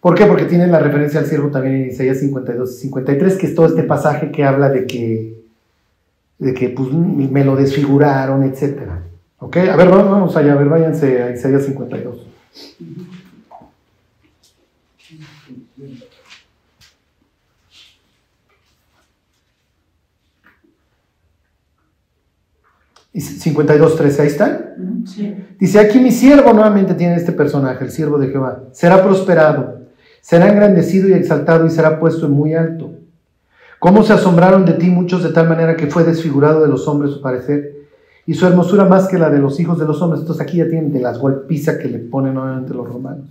[0.00, 0.26] ¿Por qué?
[0.26, 3.66] Porque tiene la referencia al siervo también en Isaías 52 y 53, que es todo
[3.66, 5.42] este pasaje que habla de que,
[6.38, 8.82] de que pues, me lo desfiguraron, etc.
[9.38, 9.56] ¿Ok?
[9.56, 12.26] A ver, vamos allá, a ver, váyanse a Isaías 52.
[23.16, 24.74] Y 52.13, ahí está.
[25.58, 28.64] Dice, aquí mi siervo nuevamente tiene este personaje, el siervo de Jehová.
[28.72, 29.86] Será prosperado,
[30.20, 32.90] será engrandecido y exaltado y será puesto en muy alto.
[33.78, 37.12] ¿Cómo se asombraron de ti muchos de tal manera que fue desfigurado de los hombres
[37.12, 37.86] su parecer?
[38.26, 40.20] Y su hermosura más que la de los hijos de los hombres.
[40.20, 43.30] Entonces aquí ya tienen de las golpizas que le ponen nuevamente los romanos.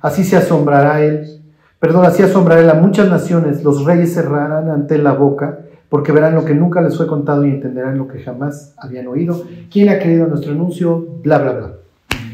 [0.00, 1.40] Así se asombrará él.
[1.78, 3.62] Perdón, así asombrará él a muchas naciones.
[3.62, 5.60] Los reyes cerrarán ante la boca
[5.92, 9.44] porque verán lo que nunca les fue contado y entenderán lo que jamás habían oído.
[9.70, 11.06] ¿Quién ha creído nuestro anuncio?
[11.22, 11.72] Bla, bla, bla.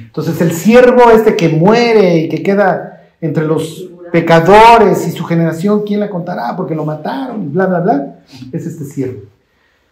[0.06, 5.82] Entonces el siervo este que muere y que queda entre los pecadores y su generación,
[5.84, 6.54] ¿quién la contará?
[6.56, 8.18] Porque lo mataron bla, bla, bla.
[8.52, 9.22] Es este siervo.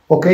[0.06, 0.28] ¿Ok?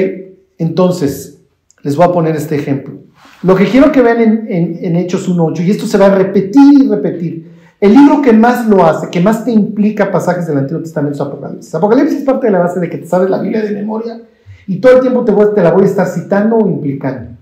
[0.59, 1.39] Entonces,
[1.81, 2.97] les voy a poner este ejemplo.
[3.45, 6.15] Lo que quiero que vean en, en, en Hechos 1.8, y esto se va a
[6.15, 7.52] repetir y repetir,
[7.83, 11.21] el libro que más lo hace, que más te implica pasajes del Antiguo Testamento es
[11.21, 11.75] Apocalipsis.
[11.75, 14.23] Apocalipsis es parte de la base de que te sabes la Biblia de memoria
[14.69, 17.33] y todo el tiempo te, la voy a estar citando o implicando.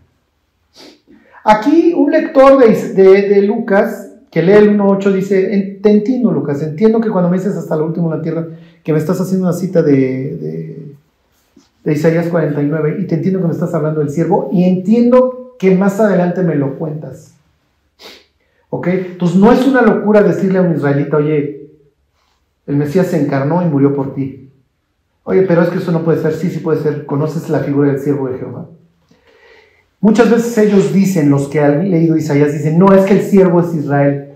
[1.44, 7.10] Aquí un lector de, Lucas que lee el 1.8 dice, te entiendo Lucas, entiendo que
[7.10, 8.46] cuando me dices hasta lo último en la tierra,
[8.82, 10.94] que me estás haciendo una cita de,
[11.84, 15.74] de Isaías 49 y te entiendo que me estás hablando del siervo y entiendo que
[15.76, 17.34] más adelante me lo cuentas.
[18.70, 18.86] ¿Ok?
[18.86, 21.68] Entonces no es una locura decirle a un israelita, oye,
[22.66, 24.48] el Mesías se encarnó y murió por ti.
[25.24, 26.32] Oye, pero es que eso no puede ser.
[26.32, 27.04] Sí, sí puede ser.
[27.04, 28.66] Conoces la figura del siervo de Jehová.
[30.00, 33.60] Muchas veces ellos dicen, los que han leído Isaías, dicen, no, es que el siervo
[33.60, 34.32] es Israel.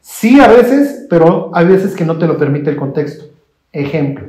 [0.00, 3.24] Sí, a veces, pero hay veces que no te lo permite el contexto.
[3.72, 4.26] Ejemplo,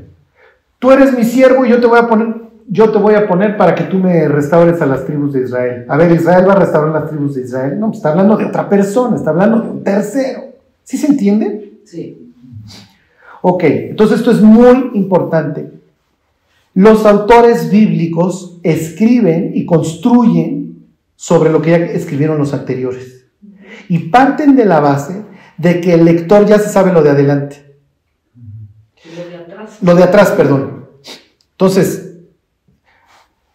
[0.80, 3.58] tú eres mi siervo y yo te voy a poner, yo te voy a poner
[3.58, 5.86] para que tú me restaures a las tribus de Israel.
[5.88, 7.80] A ver, Israel va a restaurar las tribus de Israel.
[7.80, 10.44] No, está hablando de otra persona, está hablando de un tercero.
[10.84, 11.80] ¿Sí se entiende?
[11.86, 12.34] Sí.
[13.42, 15.72] Ok, entonces esto es muy importante.
[16.74, 20.86] Los autores bíblicos escriben y construyen
[21.16, 23.26] sobre lo que ya escribieron los anteriores.
[23.90, 25.24] Y parten de la base
[25.58, 27.76] de que el lector ya se sabe lo de adelante.
[29.16, 29.78] Lo de atrás.
[29.82, 30.86] Lo de atrás, perdón.
[31.52, 32.01] Entonces,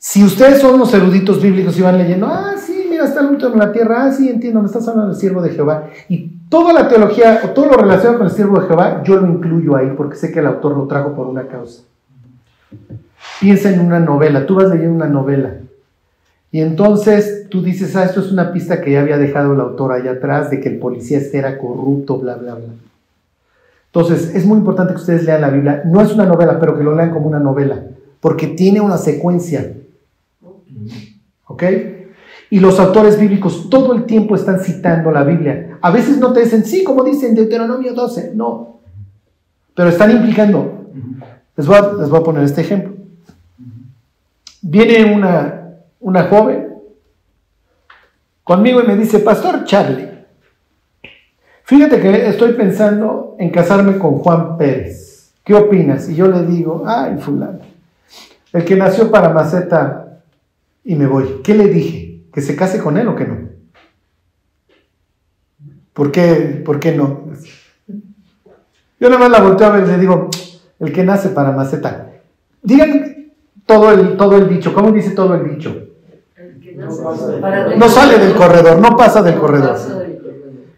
[0.09, 3.54] si ustedes son los eruditos bíblicos y van leyendo, ah, sí, mira, está el último
[3.54, 5.88] en la tierra, ah, sí, entiendo, me estás hablando del siervo de Jehová.
[6.09, 9.26] Y toda la teología, o todo lo relacionado con el siervo de Jehová, yo lo
[9.26, 11.82] incluyo ahí porque sé que el autor lo trajo por una causa.
[13.40, 15.57] Piensa en una novela, tú vas leyendo una novela.
[16.52, 19.90] Y entonces tú dices, ah, esto es una pista que ya había dejado el autor
[19.90, 22.74] allá atrás, de que el policía este era corrupto, bla, bla, bla.
[23.86, 25.82] Entonces, es muy importante que ustedes lean la Biblia.
[25.84, 27.82] No es una novela, pero que lo lean como una novela,
[28.20, 29.72] porque tiene una secuencia.
[31.57, 31.62] ¿Ok?
[32.50, 35.78] Y los autores bíblicos todo el tiempo están citando la Biblia.
[35.80, 38.80] A veces no te dicen, sí, como dicen Deuteronomio 12, no.
[39.74, 40.86] Pero están implicando.
[41.57, 42.92] Les voy a, les voy a poner este ejemplo.
[44.61, 46.74] Viene una, una joven
[48.44, 50.11] conmigo y me dice, Pastor Charlie,
[51.64, 55.32] fíjate que estoy pensando en casarme con Juan Pérez.
[55.42, 56.07] ¿Qué opinas?
[56.11, 57.61] Y yo le digo, ay, fulano,
[58.52, 60.05] el que nació para maceta
[60.87, 61.41] y me voy.
[61.43, 62.22] ¿Qué le dije?
[62.32, 63.39] ¿Que se case con él o que no?
[65.93, 67.24] ¿Por qué, ¿Por qué no?
[69.01, 70.30] Yo nada más la volteo a ver y le digo,
[70.78, 72.12] el que nace para maceta.
[72.62, 73.32] Digan
[73.66, 74.72] todo el, todo el dicho.
[74.72, 75.89] ¿Cómo dice todo el dicho?
[76.37, 77.03] El que nace
[77.41, 79.76] Para No sale del corredor, no pasa del No corredor.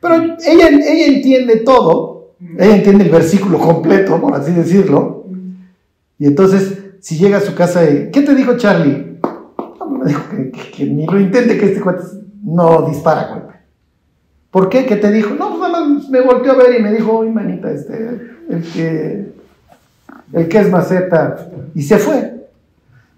[0.00, 5.26] Pero ella, ella entiende todo, ella entiende el versículo completo, por así decirlo.
[6.18, 9.07] Y entonces, si llega a su casa ¿qué te dijo Charlie?
[9.90, 12.02] No, dijo que, que- que ni lo intente que este cuate
[12.44, 13.56] no dispara, güey.
[14.50, 14.86] ¿Por qué?
[14.86, 15.34] ¿Qué te dijo?
[15.34, 17.94] No, pues nada más me volteó a ver y me dijo, oye, manita, este,
[18.48, 19.32] el que,
[20.32, 22.34] el que es maceta, y se fue.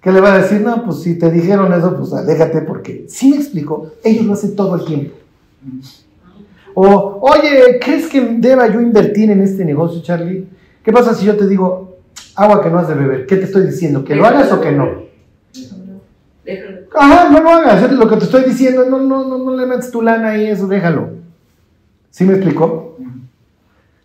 [0.00, 0.60] ¿Qué le va a decir?
[0.62, 4.56] No, pues si te dijeron eso, pues aléjate porque, sí me explico, ellos lo hacen
[4.56, 5.14] todo el tiempo.
[6.74, 10.46] O, oye, ¿crees que deba yo invertir en este negocio, Charlie?
[10.82, 11.98] ¿Qué pasa si yo te digo
[12.36, 13.26] agua que no has de beber?
[13.26, 14.04] ¿Qué te estoy diciendo?
[14.04, 15.09] ¿Que lo hagas o que no?
[16.94, 19.90] Ajá, no lo hagas, lo que te estoy diciendo, no, no, no, no le metes
[19.90, 21.10] tu lana ahí, eso déjalo.
[22.10, 22.96] ¿Sí me explicó?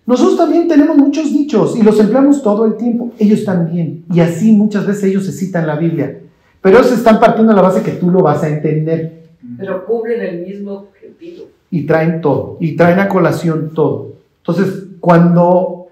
[0.05, 4.51] Nosotros también tenemos muchos dichos y los empleamos todo el tiempo, ellos también, y así
[4.51, 6.19] muchas veces ellos se citan la Biblia,
[6.61, 9.23] pero ellos están partiendo de la base que tú lo vas a entender
[9.57, 11.45] Pero cubren el mismo objetivo.
[11.71, 14.13] y traen todo, y traen a colación todo.
[14.45, 15.87] Entonces, cuando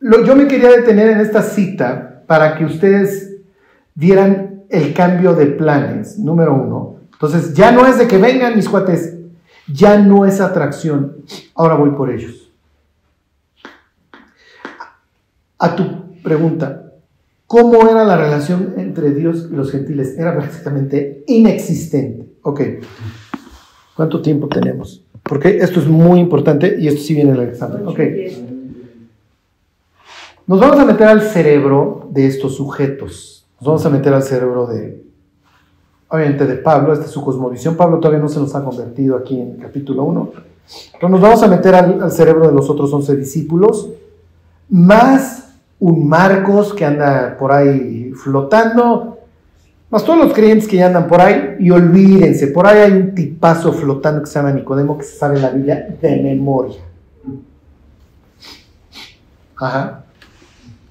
[0.00, 3.36] lo- yo me quería detener en esta cita para que ustedes
[3.94, 6.96] dieran el cambio de planes, número uno.
[7.12, 9.14] Entonces, ya no es de que vengan mis cuates,
[9.72, 11.16] ya no es atracción,
[11.54, 12.50] ahora voy por ellos.
[15.58, 16.92] A tu pregunta,
[17.46, 20.18] ¿cómo era la relación entre Dios y los gentiles?
[20.18, 22.26] Era prácticamente inexistente.
[22.42, 22.60] Ok.
[23.94, 25.02] ¿Cuánto tiempo tenemos?
[25.22, 27.86] Porque esto es muy importante y esto sí viene en el examen.
[27.86, 28.00] Ok.
[30.46, 33.35] Nos vamos a meter al cerebro de estos sujetos.
[33.60, 35.02] Nos vamos a meter al cerebro de,
[36.08, 36.92] obviamente, de Pablo.
[36.92, 37.74] Esta es su cosmovisión.
[37.74, 40.32] Pablo todavía no se nos ha convertido aquí en el capítulo 1.
[40.92, 43.88] Pero nos vamos a meter al, cerebro de los otros 11 discípulos.
[44.68, 49.20] Más un Marcos que anda por ahí flotando.
[49.88, 51.56] Más todos los creyentes que ya andan por ahí.
[51.60, 55.40] Y olvídense, por ahí hay un tipazo flotando que se llama Nicodemo que se sabe
[55.40, 56.80] la Biblia de memoria.
[59.56, 60.04] Ajá.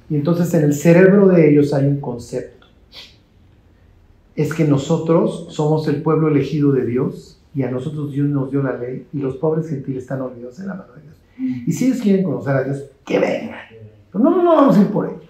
[0.09, 2.54] Y entonces en el cerebro de ellos hay un concepto.
[4.35, 8.61] Es que nosotros somos el pueblo elegido de Dios y a nosotros Dios nos dio
[8.61, 11.15] la ley y los pobres gentiles están olvidados de la mano de Dios.
[11.67, 13.59] Y si ellos quieren conocer a Dios, que vengan.
[14.11, 15.23] Pero no, no, no vamos a ir por ellos.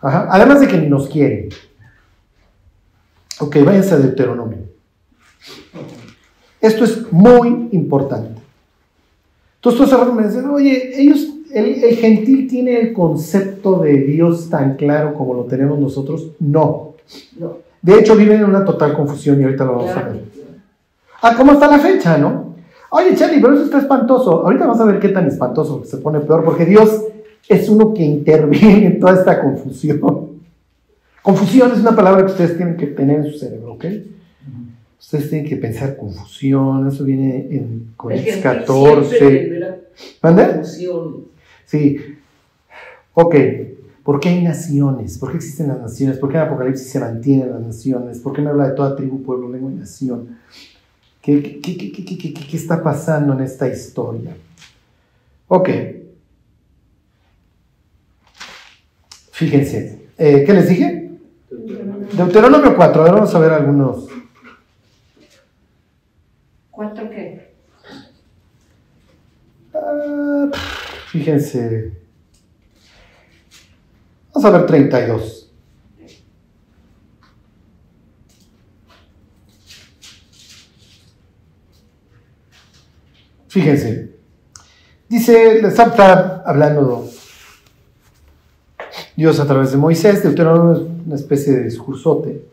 [0.00, 0.28] Ajá.
[0.30, 1.48] Además de que ni nos quieren.
[3.40, 4.58] Ok, váyanse a Deuteronomio.
[6.60, 8.40] Esto es muy importante.
[9.56, 14.50] Entonces todos rato me dicen, oye, ellos, el, el gentil tiene el concepto de Dios
[14.50, 16.32] tan claro como lo tenemos nosotros.
[16.38, 16.94] No.
[17.38, 17.58] No.
[17.80, 20.22] De hecho, viven en una total confusión y ahorita lo vamos a ver.
[21.22, 22.54] Ah, ¿cómo está la fecha, no?
[22.90, 24.44] Oye, Charlie, pero eso está espantoso.
[24.44, 27.04] Ahorita vamos a ver qué tan espantoso, se pone peor, porque Dios
[27.48, 30.00] es uno que interviene en toda esta confusión.
[31.22, 33.84] Confusión es una palabra que ustedes tienen que tener en su cerebro, ¿ok?
[34.98, 39.18] Ustedes tienen que pensar confusión, eso viene en Corintios gentil 14.
[39.18, 39.76] siempre tendrá
[40.22, 40.64] ¿Mande?
[41.64, 41.98] Sí.
[43.14, 43.34] Ok.
[44.08, 45.18] ¿Por qué hay naciones?
[45.18, 46.16] ¿Por qué existen las naciones?
[46.16, 48.18] ¿Por qué en Apocalipsis se mantienen las naciones?
[48.20, 50.38] ¿Por qué me habla de toda tribu, pueblo, lengua y nación?
[51.20, 51.60] ¿Qué,
[52.50, 54.34] está pasando en esta historia?
[55.48, 55.68] Ok.
[59.30, 60.08] Fíjense.
[60.16, 61.18] Eh, ¿Qué les dije?
[62.16, 63.02] Deuteronomio 4.
[63.02, 64.08] Ahora vamos a ver algunos.
[66.70, 67.52] ¿Cuánto qué?
[69.74, 70.50] Ah,
[71.08, 71.97] fíjense.
[74.32, 75.52] Vamos a ver 32.
[83.48, 84.10] Fíjense.
[85.08, 87.08] Dice, está hablando
[89.16, 92.44] Dios a través de Moisés, Deuteronomio es una especie de discursote.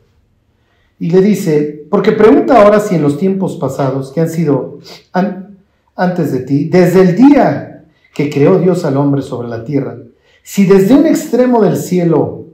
[1.00, 4.80] Y le dice, porque pregunta ahora si en los tiempos pasados, que han sido
[5.12, 5.58] an-
[5.96, 9.98] antes de ti, desde el día que creó Dios al hombre sobre la tierra,
[10.46, 12.46] si desde un extremo del cielo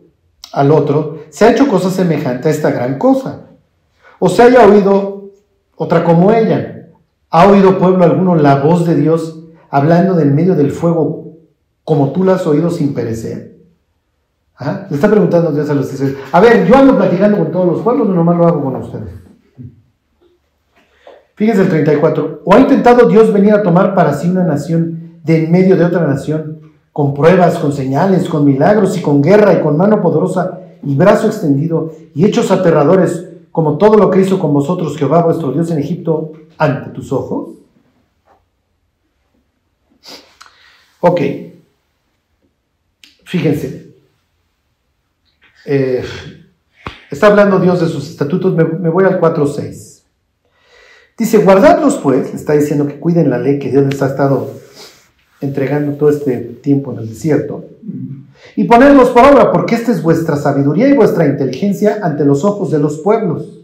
[0.54, 3.50] al otro se ha hecho cosa semejante a esta gran cosa,
[4.18, 5.32] o se haya oído
[5.76, 6.88] otra como ella,
[7.30, 11.34] ha oído pueblo alguno la voz de Dios hablando del medio del fuego
[11.84, 13.58] como tú la has oído sin perecer.
[14.56, 14.88] Ajá.
[14.89, 17.82] Le está preguntando Dios a los discípulos, a ver, yo ando platicando con todos los
[17.82, 19.12] pueblos nomás lo hago con ustedes.
[21.36, 22.44] Fíjense el 34.
[22.46, 25.84] ¿O ha intentado Dios venir a tomar para sí una nación de en medio de
[25.84, 30.60] otra nación, con pruebas, con señales, con milagros y con guerra y con mano poderosa
[30.84, 35.52] y brazo extendido y hechos aterradores, como todo lo que hizo con vosotros Jehová vuestro
[35.52, 37.50] Dios en Egipto ante tus ojos?
[41.00, 41.22] Ok.
[43.24, 43.94] Fíjense.
[45.66, 46.04] Eh,
[47.10, 48.54] está hablando Dios de sus estatutos.
[48.54, 50.02] Me, me voy al 4.6.
[51.18, 54.61] Dice, guardadlos pues, le está diciendo que cuiden la ley que Dios les ha estado
[55.42, 57.66] entregando todo este tiempo en el desierto.
[58.56, 62.72] y ponerlos por obra, porque esta es vuestra sabiduría y vuestra inteligencia ante los ojos
[62.72, 63.60] de los pueblos,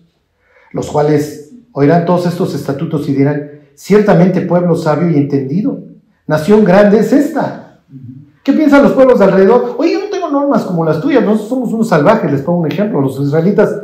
[0.71, 5.79] los cuales oirán todos estos estatutos y dirán, ciertamente pueblo sabio y entendido,
[6.25, 7.79] nación grande es esta.
[8.43, 9.75] ¿Qué piensan los pueblos de alrededor?
[9.77, 12.71] Oye, yo no tengo normas como las tuyas, nosotros somos unos salvajes, les pongo un
[12.71, 13.75] ejemplo, los israelitas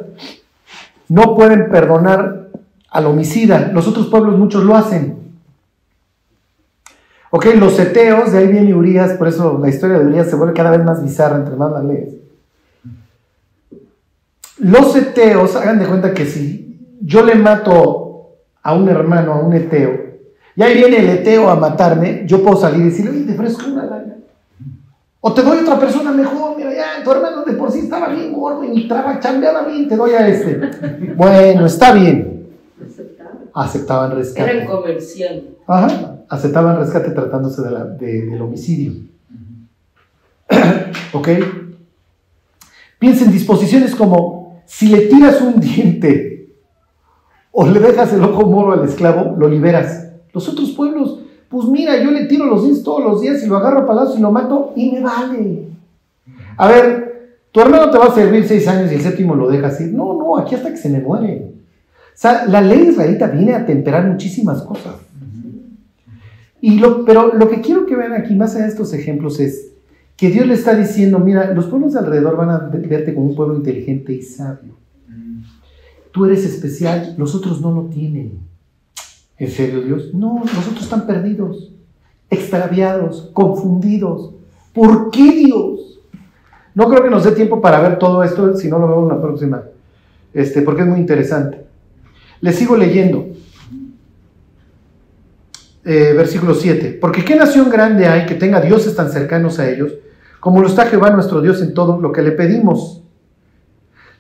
[1.10, 2.50] no pueden perdonar
[2.90, 5.23] al homicida, los otros pueblos muchos lo hacen.
[7.36, 10.54] Ok, los seteos, de ahí viene Urias, por eso la historia de Urias se vuelve
[10.54, 12.14] cada vez más bizarra entre más las lees.
[14.60, 19.52] Los seteos, hagan de cuenta que si yo le mato a un hermano, a un
[19.52, 20.00] eteo,
[20.56, 23.68] y ahí viene el eteo a matarme, yo puedo salir y decirle, oye, te ofrezco
[23.68, 24.16] una lana.
[25.20, 28.10] O te doy a otra persona mejor, mira, ya, tu hermano de por sí estaba
[28.10, 30.62] bien gordo y traba, chambeaba bien, te doy a este.
[31.16, 32.48] Bueno, está bien.
[33.56, 34.52] Aceptaban rescate.
[34.52, 35.44] Eran comercial.
[35.66, 38.94] Ajá, aceptaban rescate tratándose de la- de- del homicidio.
[41.14, 41.30] ¿Ok?
[43.00, 46.56] Piensa en disposiciones como si le tiras un diente
[47.52, 50.08] o le dejas el ojo moro al esclavo, lo liberas.
[50.34, 51.20] Los otros pueblos,
[51.50, 54.18] pues mira, yo le tiro los dientes todos los días y lo agarro a palazos
[54.18, 55.68] y lo mato y me vale.
[56.58, 59.80] A ver, tu hermano te va a servir seis años y el séptimo lo dejas
[59.82, 59.94] ir.
[59.94, 61.52] No, no, aquí hasta que se me muere.
[62.08, 64.96] O sea, la ley israelita viene a temperar muchísimas cosas.
[66.64, 69.74] Y lo, pero lo que quiero que vean aquí, más allá de estos ejemplos, es
[70.16, 73.36] que Dios le está diciendo, mira, los pueblos de alrededor van a verte como un
[73.36, 74.78] pueblo inteligente y sabio.
[76.14, 78.40] Tú eres especial, los otros no lo tienen.
[79.38, 80.14] ¿En serio, Dios?
[80.14, 81.74] No, los otros están perdidos,
[82.30, 84.34] extraviados, confundidos.
[84.72, 86.00] ¿Por qué Dios?
[86.76, 89.22] No creo que nos dé tiempo para ver todo esto, si no lo vemos la
[89.22, 89.64] próxima,
[90.34, 91.66] este, porque es muy interesante.
[92.40, 93.33] Les sigo leyendo.
[95.86, 96.98] Eh, versículo 7.
[97.02, 99.94] Porque qué nación grande hay que tenga dioses tan cercanos a ellos,
[100.40, 103.04] como lo está Jehová nuestro Dios en todo lo que le pedimos.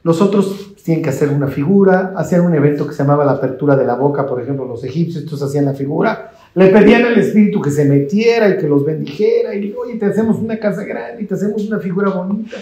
[0.03, 3.77] Los otros tienen que hacer una figura, hacían un evento que se llamaba la apertura
[3.77, 7.61] de la boca, por ejemplo, los egipcios, entonces hacían la figura, le pedían al espíritu
[7.61, 11.25] que se metiera y que los bendijera, y oye, te hacemos una casa grande y
[11.25, 12.57] te hacemos una figura bonita.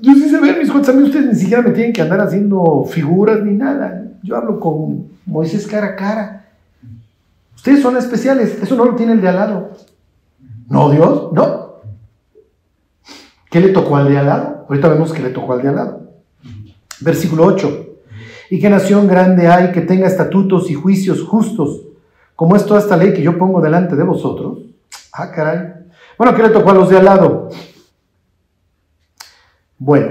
[0.00, 2.20] Yo sí se ven mis cuentas, a mí ustedes ni siquiera me tienen que andar
[2.20, 4.04] haciendo figuras ni nada.
[4.22, 6.41] Yo hablo con Moisés cara a cara.
[7.62, 9.70] Ustedes son especiales, eso no lo tiene el de al lado.
[10.68, 11.76] No, Dios, no.
[13.48, 14.66] ¿Qué le tocó al de al lado?
[14.68, 16.00] Ahorita vemos que le tocó al de al lado.
[17.02, 17.86] Versículo 8.
[18.50, 21.82] Y qué nación grande hay que tenga estatutos y juicios justos,
[22.34, 24.58] como es toda esta ley que yo pongo delante de vosotros.
[25.12, 25.72] Ah, caray.
[26.18, 27.48] Bueno, ¿qué le tocó a los de al lado?
[29.78, 30.10] Bueno,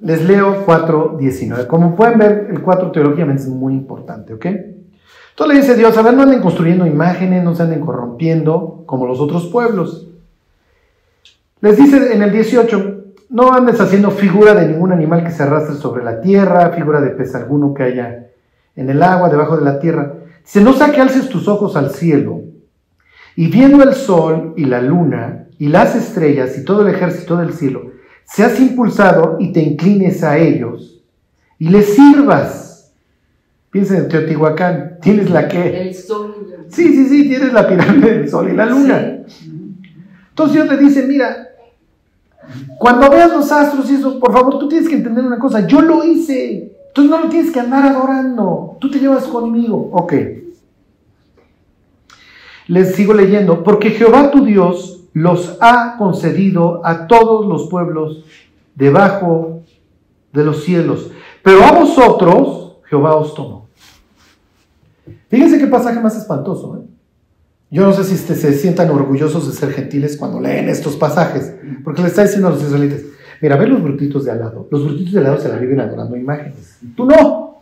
[0.00, 1.68] les leo 4.19.
[1.68, 4.46] Como pueden ver, el 4 teológicamente es muy importante, ¿ok?
[5.42, 9.08] Entonces le dice Dios, a ver, no anden construyendo imágenes, no se anden corrompiendo como
[9.08, 10.06] los otros pueblos.
[11.60, 15.74] Les dice en el 18, no andes haciendo figura de ningún animal que se arrastre
[15.74, 18.28] sobre la tierra, figura de pez alguno que haya
[18.76, 20.14] en el agua, debajo de la tierra.
[20.44, 22.42] Dice, no saque alces tus ojos al cielo,
[23.34, 27.52] y viendo el sol y la luna y las estrellas y todo el ejército del
[27.52, 27.90] cielo,
[28.24, 31.02] seas impulsado y te inclines a ellos
[31.58, 32.71] y les sirvas.
[33.72, 35.80] Piensa en Teotihuacán, tienes la que...
[35.80, 36.66] El sol.
[36.68, 39.24] Sí, sí, sí, tienes la pirámide del sol y la luna.
[40.28, 41.48] Entonces Dios le dice, mira,
[42.78, 45.80] cuando veas los astros y eso, por favor, tú tienes que entender una cosa, yo
[45.80, 49.88] lo hice, entonces no lo tienes que andar adorando, tú te llevas conmigo.
[49.92, 50.12] Ok.
[52.66, 58.24] Les sigo leyendo, porque Jehová tu Dios los ha concedido a todos los pueblos
[58.74, 59.62] debajo
[60.34, 61.10] de los cielos,
[61.42, 63.61] pero a vosotros Jehová os tomó.
[65.32, 66.76] Fíjense qué pasaje más espantoso.
[66.76, 66.86] ¿eh?
[67.70, 71.54] Yo no sé si este- se sientan orgullosos de ser gentiles cuando leen estos pasajes,
[71.82, 73.00] porque le está diciendo a los israelitas,
[73.40, 75.80] mira, ve los brutitos de al lado, los brutitos de al lado se la viven
[75.80, 77.56] adorando imágenes, tú no.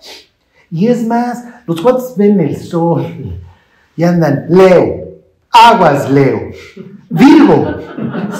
[0.68, 3.04] Y es más, los cuates ven el sol
[3.96, 5.20] y andan, Leo,
[5.52, 6.50] aguas Leo,
[7.08, 7.66] Virgo,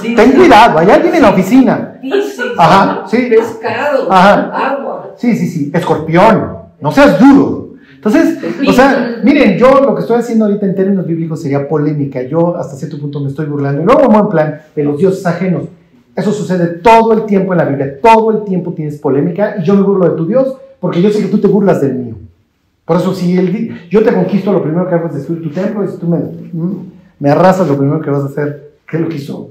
[0.03, 2.01] Sí, ten cuidado, allá en la oficina.
[2.59, 3.28] Ajá, sí.
[3.31, 4.72] pescado, Ajá.
[4.72, 5.14] agua.
[5.16, 7.60] Sí, sí, sí, escorpión, no seas duro.
[8.03, 12.23] Entonces, o sea, miren, yo lo que estoy haciendo ahorita en términos bíblicos sería polémica.
[12.23, 13.83] Yo hasta cierto punto me estoy burlando.
[13.83, 15.65] Y luego como en plan de los dioses ajenos.
[16.17, 18.01] Eso sucede todo el tiempo en la Biblia.
[18.01, 21.21] Todo el tiempo tienes polémica y yo me burlo de tu Dios porque yo sé
[21.21, 22.15] que tú te burlas del mío.
[22.87, 25.85] Por eso, si di- yo te conquisto, lo primero que hago es destruir tu templo
[25.85, 26.19] y si tú me,
[27.21, 29.51] me arrasas, lo primero que vas a hacer, ¿qué es lo que hizo?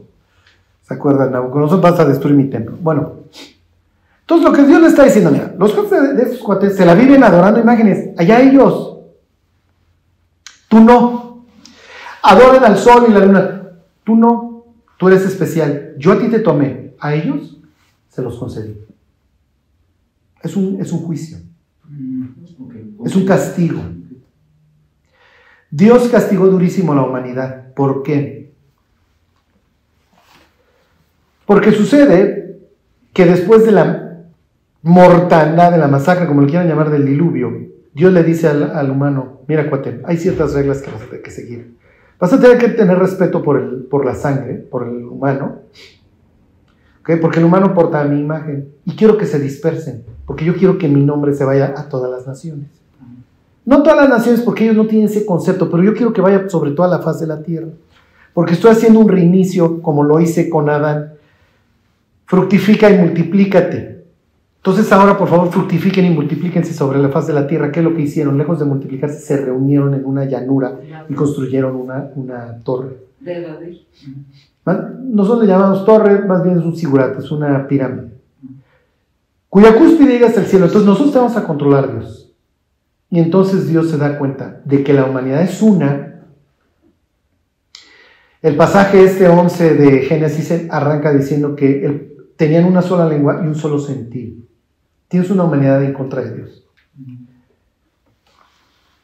[0.87, 1.31] ¿Se acuerdan?
[1.31, 2.75] Nabucodonosor vas a destruir mi templo.
[2.81, 3.13] Bueno,
[4.29, 6.93] entonces lo que Dios le está diciendo, mira, los cuates de, estos cuates se la
[6.93, 8.99] viven adorando imágenes, allá ellos.
[10.67, 11.45] Tú no.
[12.21, 13.71] Adoran al sol y la luna.
[14.03, 14.65] tú no,
[14.99, 17.57] tú eres especial, yo a ti te tomé, a ellos
[18.07, 18.79] se los concedí.
[20.43, 21.39] Es un, es un juicio,
[23.03, 23.81] es un castigo.
[25.71, 27.73] Dios castigó durísimo a la humanidad.
[27.73, 28.53] ¿Por qué?
[31.47, 32.59] Porque sucede
[33.11, 34.08] que después de la
[34.81, 37.51] mortandad, de la masacre, como lo quieran llamar, del diluvio,
[37.93, 41.31] Dios le dice al, humano, mira cuate, hay ciertas reglas que vas a tener que
[41.31, 41.75] seguir.
[42.19, 45.59] Vas a tener que tener respeto por, el, por la sangre, por el humano,
[47.17, 50.87] porque el humano porta mi imagen y quiero que se dispersen, porque yo quiero que
[50.87, 52.67] mi nombre se vaya a todas las naciones.
[53.65, 56.47] No todas las naciones porque ellos no tienen ese concepto, pero yo quiero que vaya
[56.49, 57.69] sobre toda la faz de la tierra,
[58.33, 61.13] porque estoy haciendo un reinicio como lo hice con Adán.
[62.25, 63.98] Fructifica y multiplícate.
[64.59, 67.71] Entonces ahora por favor fructifiquen y multiplíquense sobre la faz de la tierra.
[67.71, 68.37] ¿Qué es lo que hicieron?
[68.37, 72.97] Lejos de multiplicarse, se reunieron en una llanura y construyeron una, una torre.
[75.01, 78.09] Nosotros le llamamos torre, más bien es un sigurate, es una pirámide.
[79.47, 80.65] Cuya cúspide llega hasta el cielo.
[80.65, 82.31] Entonces nosotros vamos a controlar a Dios.
[83.09, 86.25] Y entonces Dios se da cuenta de que la humanidad es una.
[88.41, 93.55] El pasaje este 11 de Génesis arranca diciendo que tenían una sola lengua y un
[93.55, 94.48] solo sentido.
[95.09, 96.63] Tienes una humanidad en contra de Dios.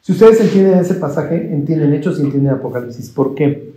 [0.01, 3.09] Si ustedes entienden ese pasaje, entienden Hechos y entienden Apocalipsis.
[3.09, 3.73] ¿Por qué?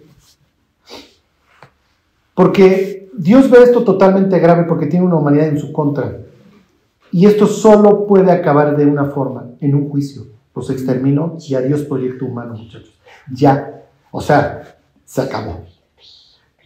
[2.35, 6.18] Porque Dios ve esto totalmente grave porque tiene una humanidad en su contra.
[7.11, 10.26] Y esto solo puede acabar de una forma, en un juicio.
[10.55, 12.93] Los exterminó y adiós proyecto humano, muchachos.
[13.33, 13.85] Ya.
[14.11, 14.76] O sea,
[15.07, 15.64] se acabó.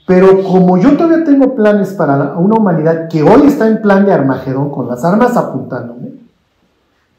[0.07, 4.13] Pero como yo todavía tengo planes para una humanidad que hoy está en plan de
[4.13, 6.13] Armagedón con las armas apuntándome,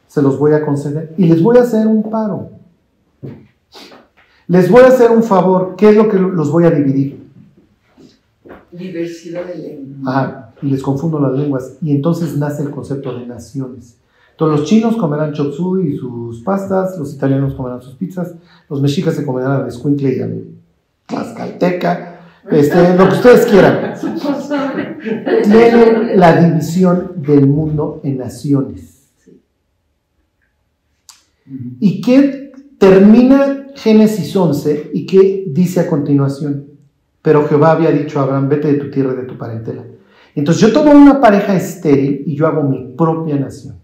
[0.07, 2.49] se los voy a conceder y les voy a hacer un paro.
[4.47, 5.75] Les voy a hacer un favor.
[5.77, 7.23] ¿Qué es lo que los voy a dividir?
[8.71, 10.15] Diversidad de lenguas.
[10.15, 11.77] Ajá, y les confundo las lenguas.
[11.81, 13.97] Y entonces nace el concepto de naciones.
[14.31, 15.53] Entonces los chinos comerán chop
[15.83, 18.33] y sus pastas, los italianos comerán sus pizzas,
[18.67, 20.43] los mexicas se comerán al escuincle y al
[21.05, 22.12] tlaxcalteca,
[22.51, 23.93] este, lo que ustedes quieran.
[25.43, 28.93] Tienen la división del mundo en naciones.
[31.79, 36.67] ¿Y qué termina Génesis 11 y qué dice a continuación?
[37.21, 39.83] Pero Jehová había dicho a Abraham, vete de tu tierra y de tu parentela.
[40.35, 43.75] Entonces yo tomo una pareja estéril y yo hago mi propia nación.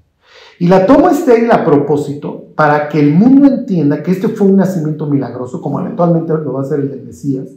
[0.59, 4.57] Y la tomo estéril a propósito para que el mundo entienda que este fue un
[4.57, 7.47] nacimiento milagroso, como eventualmente lo va a ser el del Mesías.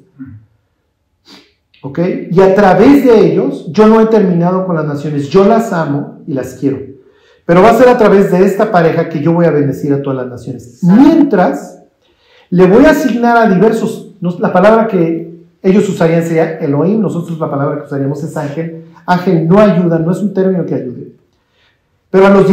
[1.82, 1.98] ¿Ok?
[2.30, 6.20] Y a través de ellos, yo no he terminado con las naciones, yo las amo
[6.26, 6.78] y las quiero.
[7.44, 10.00] Pero va a ser a través de esta pareja que yo voy a bendecir a
[10.00, 10.78] todas las naciones.
[10.82, 11.82] Mientras,
[12.50, 17.50] le voy a asignar a diversos, la palabra que ellos usarían sería Elohim, nosotros la
[17.50, 18.84] palabra que usaríamos es ángel.
[19.04, 21.12] Ángel no ayuda, no es un término que ayude.
[22.10, 22.46] Pero a, los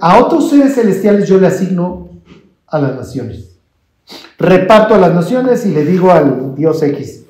[0.00, 2.10] a otros seres celestiales yo le asigno
[2.68, 3.56] a las naciones.
[4.38, 7.24] Reparto a las naciones y le digo al Dios X,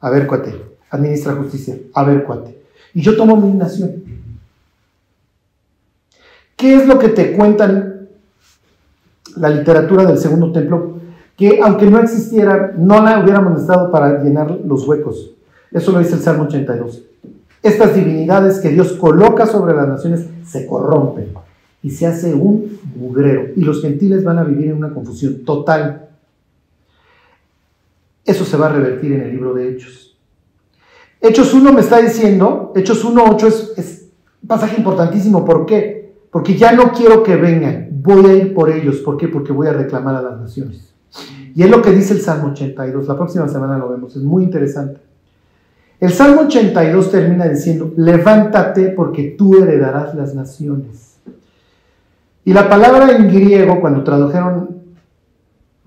[0.00, 0.54] a ver cuate,
[0.90, 2.58] administra justicia, a ver cuate.
[2.94, 4.04] Y yo tomo mi nación.
[6.56, 8.08] ¿Qué es lo que te cuentan
[9.36, 10.96] la literatura del segundo templo?
[11.36, 15.32] que aunque no existiera, no la hubiéramos necesitado para llenar los huecos.
[15.70, 17.02] Eso lo dice el Salmo 82.
[17.62, 21.34] Estas divinidades que Dios coloca sobre las naciones se corrompen
[21.82, 26.08] y se hace un mugrero y los gentiles van a vivir en una confusión total.
[28.24, 30.05] Eso se va a revertir en el libro de Hechos.
[31.28, 34.08] Hechos 1 me está diciendo, Hechos 1.8 es, es
[34.42, 35.44] un pasaje importantísimo.
[35.44, 36.14] ¿Por qué?
[36.30, 38.96] Porque ya no quiero que vengan, voy a ir por ellos.
[38.98, 39.28] ¿Por qué?
[39.28, 40.92] Porque voy a reclamar a las naciones.
[41.54, 43.08] Y es lo que dice el Salmo 82.
[43.08, 44.14] La próxima semana lo vemos.
[44.14, 45.00] Es muy interesante.
[45.98, 51.16] El Salmo 82 termina diciendo, levántate porque tú heredarás las naciones.
[52.44, 54.82] Y la palabra en griego, cuando tradujeron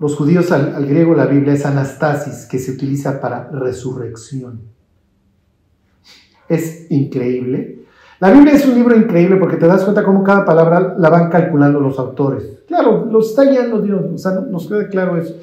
[0.00, 4.60] los judíos al, al, griego la Biblia, es anastasis, que se utiliza para resurrección.
[6.50, 7.84] Es increíble.
[8.18, 11.30] La Biblia es un libro increíble porque te das cuenta cómo cada palabra la van
[11.30, 12.58] calculando los autores.
[12.66, 15.36] Claro, los está guiando Dios, o sea, nos queda claro eso.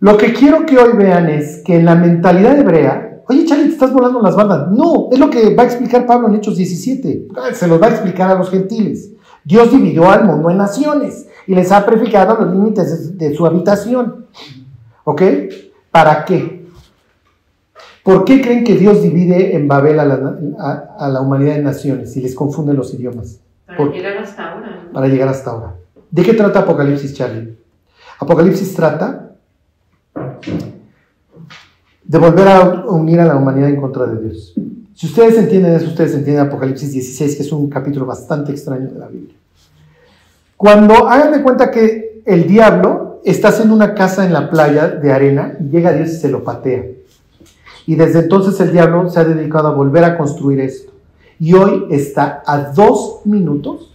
[0.00, 3.74] Lo que quiero que hoy vean es que en la mentalidad hebrea, oye Charlie, te
[3.74, 4.70] estás volando las bandas.
[4.70, 7.28] No, es lo que va a explicar Pablo en Hechos 17.
[7.52, 9.12] Se los va a explicar a los gentiles.
[9.44, 14.26] Dios dividió al mundo en naciones y les ha prefijado los límites de su habitación.
[15.04, 15.22] ¿Ok?
[15.90, 16.61] ¿Para qué?
[18.02, 20.04] ¿Por qué creen que Dios divide en Babel a
[21.08, 23.40] la, humanidad en naciones y les confunde los idiomas?
[23.66, 24.88] Para llegar hasta ahora.
[24.92, 25.74] Para llegar hasta ahora.
[26.10, 27.56] ¿De qué trata Apocalipsis, Charlie?
[28.18, 29.30] Apocalipsis trata
[32.04, 34.54] de volver a unir a la humanidad en contra de Dios.
[34.94, 38.98] Si ustedes entienden eso, ustedes entienden Apocalipsis 16, que es un capítulo bastante extraño de
[38.98, 39.34] la Biblia.
[40.56, 45.12] Cuando hagan de cuenta que el diablo está haciendo una casa en la playa de
[45.12, 46.84] arena y llega Dios y se lo patea.
[47.86, 50.92] Y desde entonces el diablo se ha dedicado a volver a construir esto.
[51.38, 53.92] Y hoy está a dos minutos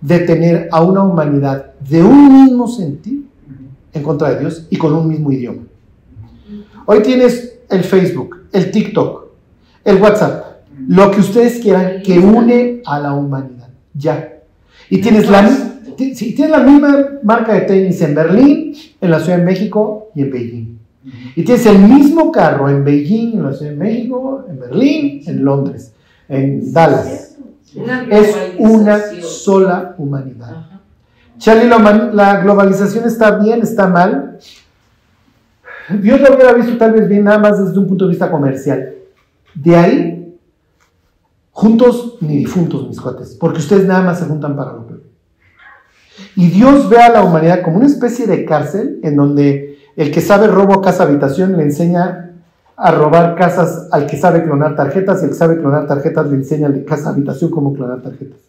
[0.00, 3.22] de tener a una humanidad de un mismo sentido
[3.92, 5.62] en contra de Dios y con un mismo idioma.
[6.86, 9.26] Hoy tienes el Facebook, el TikTok,
[9.84, 10.44] el WhatsApp,
[10.88, 13.68] lo que ustedes quieran que une a la humanidad.
[13.94, 14.40] Ya.
[14.90, 15.48] Y tienes la,
[15.96, 20.30] tienes la misma marca de tenis en Berlín, en la Ciudad de México y en
[20.30, 20.71] Beijing.
[21.34, 25.44] Y tienes el mismo carro en Beijing, en la Ciudad de México, en Berlín, en
[25.44, 25.92] Londres,
[26.28, 27.36] en Dallas.
[28.10, 30.66] Es una sola humanidad.
[31.38, 31.68] Charlie,
[32.12, 34.38] la globalización está bien, está mal.
[36.00, 38.94] Dios lo hubiera visto tal vez bien nada más desde un punto de vista comercial.
[39.54, 40.38] De ahí,
[41.50, 45.02] juntos ni difuntos, mis cuates, porque ustedes nada más se juntan para lo peor.
[46.36, 50.20] Y Dios ve a la humanidad como una especie de cárcel en donde el que
[50.20, 52.30] sabe robo casa habitación le enseña
[52.76, 56.36] a robar casas al que sabe clonar tarjetas y el que sabe clonar tarjetas le
[56.36, 58.40] enseña al de casa habitación cómo clonar tarjetas.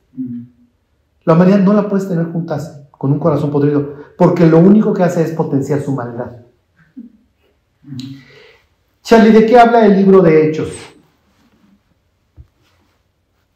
[1.26, 5.04] La humanidad no la puedes tener juntas con un corazón podrido porque lo único que
[5.04, 6.32] hace es potenciar su maldad.
[9.04, 10.93] Charlie, ¿de qué habla el libro de Hechos?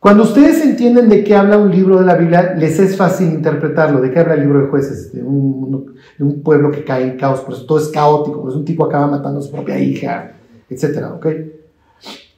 [0.08, 4.00] Cuando ustedes entienden de qué habla un libro de la Biblia, les es fácil interpretarlo.
[4.00, 5.12] ¿De qué habla el libro de jueces?
[5.12, 8.64] De un, pueblo que cae en caos, por eso todo es caótico, por eso un
[8.64, 10.32] tipo acaba matando a su propia hija,
[10.70, 11.08] etc.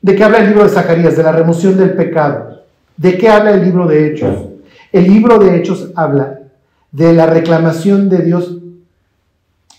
[0.01, 1.15] ¿De qué habla el libro de Zacarías?
[1.15, 2.63] De la remoción del pecado.
[2.97, 4.47] ¿De qué habla el libro de Hechos?
[4.91, 6.39] El libro de Hechos habla
[6.91, 8.57] de la reclamación de Dios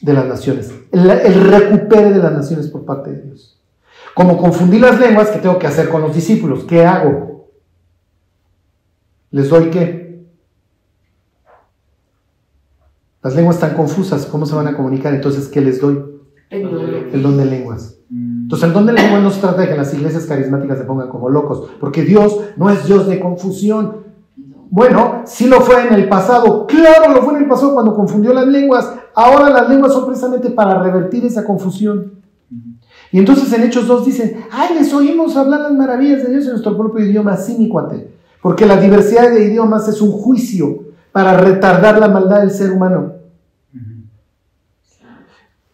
[0.01, 3.59] de las naciones, el, el recupere de las naciones por parte de Dios.
[4.15, 6.63] Como confundí las lenguas, ¿qué tengo que hacer con los discípulos?
[6.63, 7.30] ¿Qué hago?
[9.31, 10.27] ¿Les doy qué?
[13.23, 15.15] Las lenguas están confusas, ¿cómo se van a comunicar?
[15.15, 16.03] Entonces, ¿qué les doy?
[16.49, 17.97] El don de lenguas.
[18.11, 21.09] Entonces, el don de lenguas no se trata de que las iglesias carismáticas se pongan
[21.09, 23.99] como locos, porque Dios no es Dios de confusión.
[24.71, 28.33] Bueno, sí lo fue en el pasado, claro, lo fue en el pasado cuando confundió
[28.33, 28.93] las lenguas.
[29.15, 32.13] Ahora las lenguas son precisamente para revertir esa confusión.
[33.13, 36.51] Y entonces en Hechos 2 dicen, ay, les oímos hablar las maravillas de Dios en
[36.53, 38.20] nuestro propio idioma, sí, mi cuate.
[38.41, 43.15] Porque la diversidad de idiomas es un juicio para retardar la maldad del ser humano.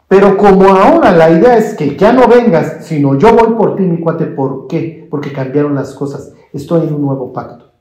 [0.08, 3.82] Pero como ahora la idea es que ya no vengas, sino yo voy por ti,
[3.82, 5.06] mi cuate, ¿por qué?
[5.10, 6.32] Porque cambiaron las cosas.
[6.52, 7.72] Estoy en un nuevo pacto.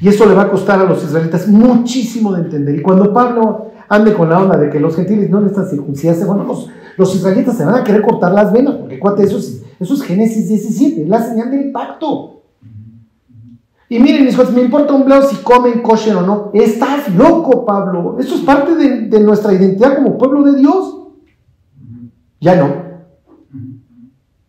[0.00, 2.76] Y eso le va a costar a los israelitas muchísimo de entender.
[2.76, 6.44] Y cuando Pablo ande con la onda de que los gentiles no necesitan circuncidarse, bueno,
[6.44, 9.94] los, los israelitas se van a querer cortar las venas, porque cuate, eso es, eso
[9.94, 12.35] es Génesis 17, es la señal del pacto.
[13.88, 16.50] Y miren, mis hijos, me importa un bledo si comen kosher o no.
[16.52, 18.16] Estás loco, Pablo.
[18.18, 20.96] Eso es parte de, nuestra identidad como pueblo de Dios.
[22.40, 22.84] Ya no.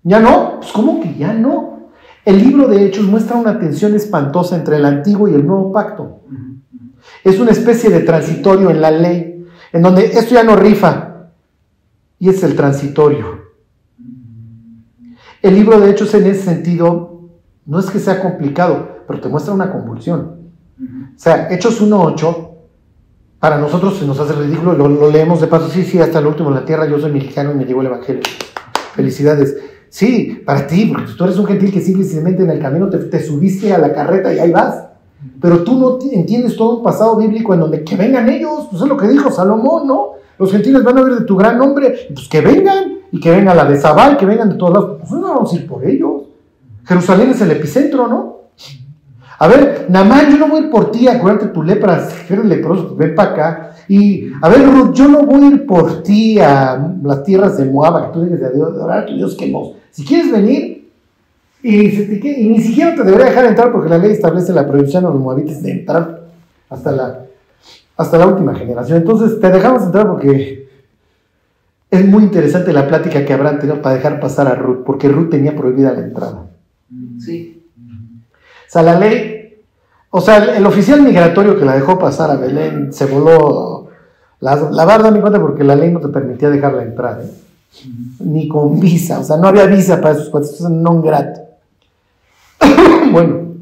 [0.03, 0.59] ¿Ya no?
[0.59, 1.89] Pues ¿cómo que ya no?
[2.25, 6.21] El libro de Hechos muestra una tensión espantosa entre el antiguo y el nuevo pacto.
[7.23, 11.29] Es una especie de transitorio en la ley, en donde esto ya no rifa,
[12.19, 13.47] y es el transitorio.
[15.41, 17.29] El libro de Hechos en ese sentido
[17.65, 20.37] no es que sea complicado, pero te muestra una convulsión.
[20.79, 22.49] O sea, Hechos 1.8,
[23.39, 26.49] para nosotros se nos hace ridículo, lo, leemos de paso, sí, sí, hasta el último
[26.49, 28.21] en la tierra, yo soy mexicano y me llegó el Evangelio.
[28.93, 29.57] Felicidades.
[29.89, 33.73] Sí, para ti, porque tú eres un gentil que simplemente en el camino te, subiste
[33.73, 34.83] a la carreta y ahí vas.
[35.41, 38.87] Pero tú no entiendes todo un pasado bíblico en donde que vengan ellos, pues es
[38.87, 40.11] lo que dijo Salomón, ¿no?
[40.37, 43.57] Los gentiles van a ver de tu gran nombre, pues que vengan, y que vengan
[43.57, 44.97] la de Zabal, que vengan de todos lados.
[44.99, 46.23] Pues no vamos a ir por ellos.
[46.83, 48.36] Jerusalén es el epicentro, ¿no?
[49.39, 52.45] A ver, Namán, yo no voy a ir por ti, acuérdate tu lepra, si eres
[52.45, 53.71] leproso, ven para acá.
[53.87, 57.65] Y, a ver, Ruth, yo no voy a ir por ti a las tierras de
[57.65, 59.73] Moab, que tú digas de adorar a tu Dios que no.
[59.91, 60.89] Si quieres venir,
[61.61, 65.19] y, ni siquiera te debería dejar entrar porque la ley establece la prohibición a los
[65.19, 66.21] moabites de entrar
[66.69, 67.25] hasta la,
[67.95, 68.97] hasta la última generación.
[68.97, 70.67] Entonces, te dejamos entrar porque
[71.89, 75.29] es muy interesante la plática que habrán tenido para dejar pasar a Ruth, porque Ruth
[75.29, 76.47] tenía prohibida la entrada.
[77.19, 77.56] Sí.
[78.67, 79.63] O sea, la ley,
[80.09, 83.89] o sea, el, oficial migratorio que la dejó pasar a Belén se voló
[84.39, 87.31] la, la barda, mi cuenta, porque la ley no te permitía dejarla entrar, ¿eh?
[88.19, 91.41] ni con visa, o sea, no había visa para esos cuates, eso no grato.
[93.11, 93.53] bueno,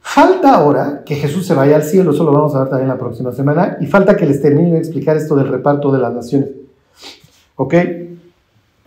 [0.00, 2.98] falta ahora que Jesús se vaya al cielo, eso lo vamos a ver también la
[2.98, 6.50] próxima semana, y falta que les termine de explicar esto del reparto de las naciones.
[7.56, 7.74] ¿Ok?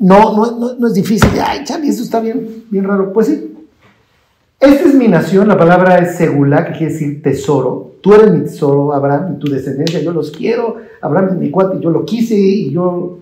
[0.01, 1.29] no, no, no, no es difícil.
[1.45, 3.13] Ay, Charlie, eso está bien, bien raro.
[3.13, 3.50] Pues sí.
[4.61, 7.93] Esta es mi nación, la palabra es segula, que quiere decir tesoro.
[7.99, 10.77] Tú eres mi tesoro, Abraham, y tu descendencia, yo los quiero.
[11.01, 13.17] Abraham es mi cuate, yo lo quise y yo,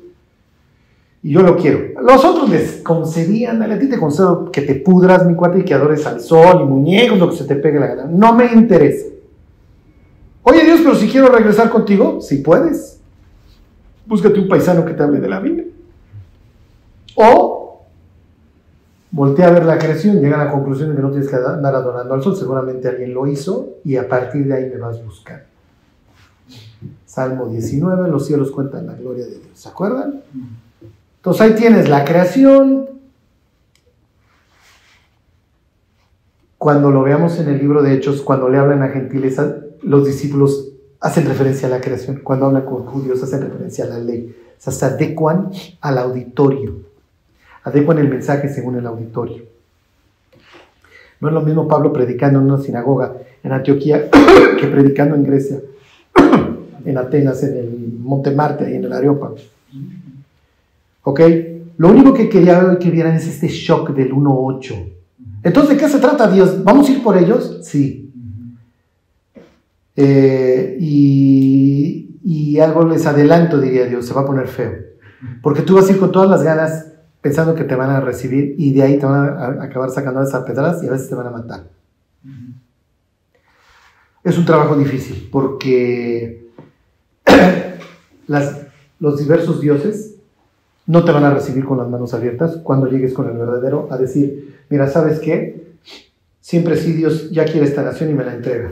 [1.24, 2.02] y yo lo quiero.
[2.02, 5.74] Los otros les concedían, a ti te concedo que te pudras, mi cuate, y que
[5.74, 8.04] adores al sol y muñecos, lo que se te pegue la gana.
[8.04, 9.06] No me interesa.
[10.44, 13.00] Oye Dios, pero si quiero regresar contigo, si puedes.
[14.06, 15.64] Búscate un paisano que te hable de la Biblia.
[17.16, 17.69] O
[19.12, 21.76] voltea a ver la creación, llega a la conclusión de que no tienes que andar
[21.76, 25.46] adorando al sol, seguramente alguien lo hizo y a partir de ahí me vas buscando.
[27.06, 30.22] Salmo 19, los cielos cuentan la gloria de Dios, ¿se acuerdan?
[31.18, 32.88] Entonces ahí tienes la creación.
[36.58, 39.42] Cuando lo veamos en el libro de Hechos, cuando le hablan a gentiles,
[39.82, 40.70] los discípulos
[41.00, 42.20] hacen referencia a la creación.
[42.24, 44.36] Cuando hablan con judíos, hacen referencia a la ley.
[44.58, 46.89] O sea, se adecuan al auditorio
[47.64, 49.44] adecuan el mensaje según el auditorio.
[51.22, 53.14] No es lo mismo Pablo predicando en una sinagoga
[53.44, 54.10] en Antioquía
[54.60, 55.60] que predicando en Grecia,
[56.86, 59.36] en Atenas, en el Monte Marte en el Areópago.
[61.04, 61.22] ¿Ok?
[61.78, 64.94] Lo único que quería que vieran es este shock del 1.8.
[65.44, 66.64] Entonces, ¿de qué se trata Dios?
[66.64, 67.60] ¿Vamos a ir por ellos?
[67.64, 68.12] Sí.
[69.96, 74.74] Eh, y, y algo les adelanto, diría Dios, se va a poner feo.
[75.42, 76.89] Porque tú vas a ir con todas las ganas
[77.22, 80.44] pensando que te van a recibir y de ahí te van a acabar sacando esas
[80.44, 81.64] pedradas y a veces te van a matar.
[84.24, 86.50] Es un trabajo difícil porque
[88.28, 88.68] las,
[89.00, 90.16] los diversos dioses
[90.86, 93.98] no te van a recibir con las manos abiertas cuando llegues con el verdadero a
[93.98, 95.76] decir, mira, ¿sabes qué?
[96.40, 98.72] Siempre sí Dios ya quiere esta nación y me la entrega.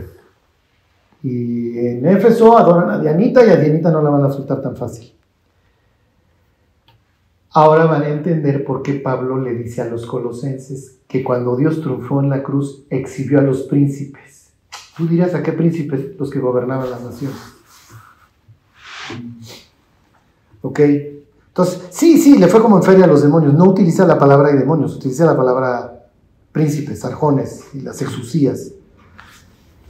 [1.21, 4.75] Y en Éfeso adoran a Dianita y a Dianita no la van a soltar tan
[4.75, 5.13] fácil.
[7.57, 11.81] Ahora van a entender por qué Pablo le dice a los colosenses que cuando Dios
[11.81, 14.51] triunfó en la cruz exhibió a los príncipes.
[14.95, 17.39] Tú dirías a qué príncipes los que gobernaban las naciones.
[20.61, 20.79] ¿Ok?
[21.47, 23.55] Entonces, sí, sí, le fue como en feria a los demonios.
[23.55, 26.09] No utiliza la palabra de demonios, utiliza la palabra
[26.51, 28.71] príncipes, arjones y las exusías.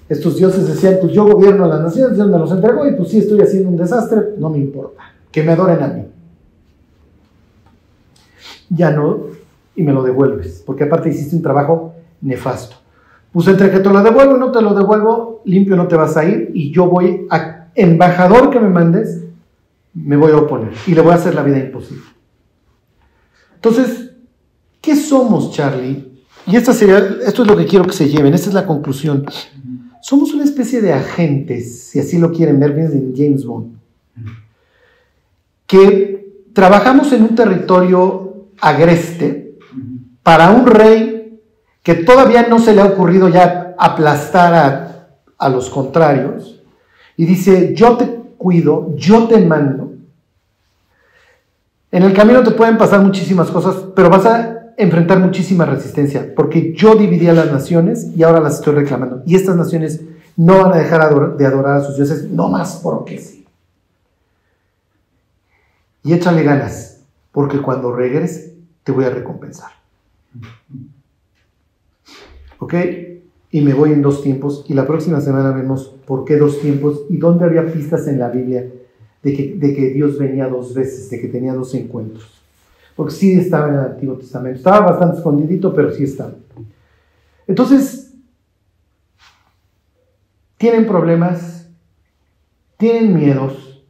[0.08, 3.10] Estos dioses decían, pues yo gobierno a las naciones, Dios me los entregó y pues
[3.10, 6.06] sí estoy haciendo un desastre, no me importa, que me adoren a mí
[8.70, 9.20] ya no,
[9.76, 12.76] y me lo devuelves, porque aparte hiciste un trabajo nefasto.
[13.32, 16.18] Pues entre que te lo devuelvo y no te lo devuelvo, limpio no te vas
[16.18, 19.24] a ir, y yo voy a, embajador que me mandes,
[19.94, 22.04] me voy a oponer, y le voy a hacer la vida imposible.
[23.56, 24.12] Entonces,
[24.82, 26.08] ¿qué somos, Charlie?
[26.48, 29.26] Y esta sería, esto es lo que quiero que se lleven, esta es la conclusión.
[30.02, 33.76] Somos una especie de agentes, si así lo quieren ver, en James Bond,
[35.68, 38.27] que trabajamos en un territorio
[38.60, 39.58] agreste
[40.24, 41.42] para un rey
[41.84, 45.08] que todavía no se le ha ocurrido ya aplastar a,
[45.38, 46.62] a los contrarios,
[47.16, 48.06] y dice, yo te
[48.38, 49.94] cuido, yo te mando.
[51.92, 56.74] En el camino te pueden pasar muchísimas cosas, pero vas a enfrentar muchísima resistencia, porque
[56.74, 59.24] yo dividí a las naciones y ahora las estoy reclamando.
[59.26, 60.02] Y estas naciones
[60.36, 63.46] no van a dejar de adorar a sus dioses, no más porque sí.
[66.04, 67.00] Y échale ganas
[67.32, 68.47] porque cuando regrese
[68.88, 69.72] te voy a recompensar.
[72.58, 72.74] ¿Ok?
[73.52, 77.02] Y me voy en dos tiempos y la próxima semana vemos por qué dos tiempos
[77.10, 78.66] y dónde había pistas en la Biblia
[79.24, 82.42] de que, de que Dios venía dos veces, de que tenía dos encuentros.
[82.96, 84.60] Porque sí estaba en el Antiguo Testamento.
[84.60, 86.36] Estaba bastante escondidito, pero sí estaba.
[87.46, 88.14] Entonces,
[90.58, 91.70] tienen problemas,
[92.78, 93.84] tienen miedos,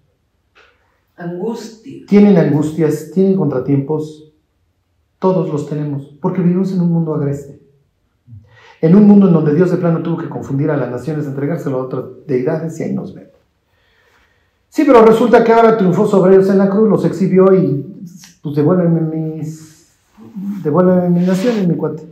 [1.18, 2.06] Angustia.
[2.08, 4.27] Tienen angustias, tienen contratiempos,
[5.20, 7.60] todos los tenemos, porque vivimos en un mundo agreste.
[8.82, 11.78] En un mundo en donde Dios de plano tuvo que confundir a las naciones, entregárselo
[11.78, 13.32] a otras deidades y ahí nos vemos.
[14.70, 17.84] Sí, pero resulta que ahora triunfó sobre ellos en la cruz, los exhibió y
[18.44, 19.92] pues devuélveme mis,
[20.64, 22.04] devuélveme mis naciones, mi cuate.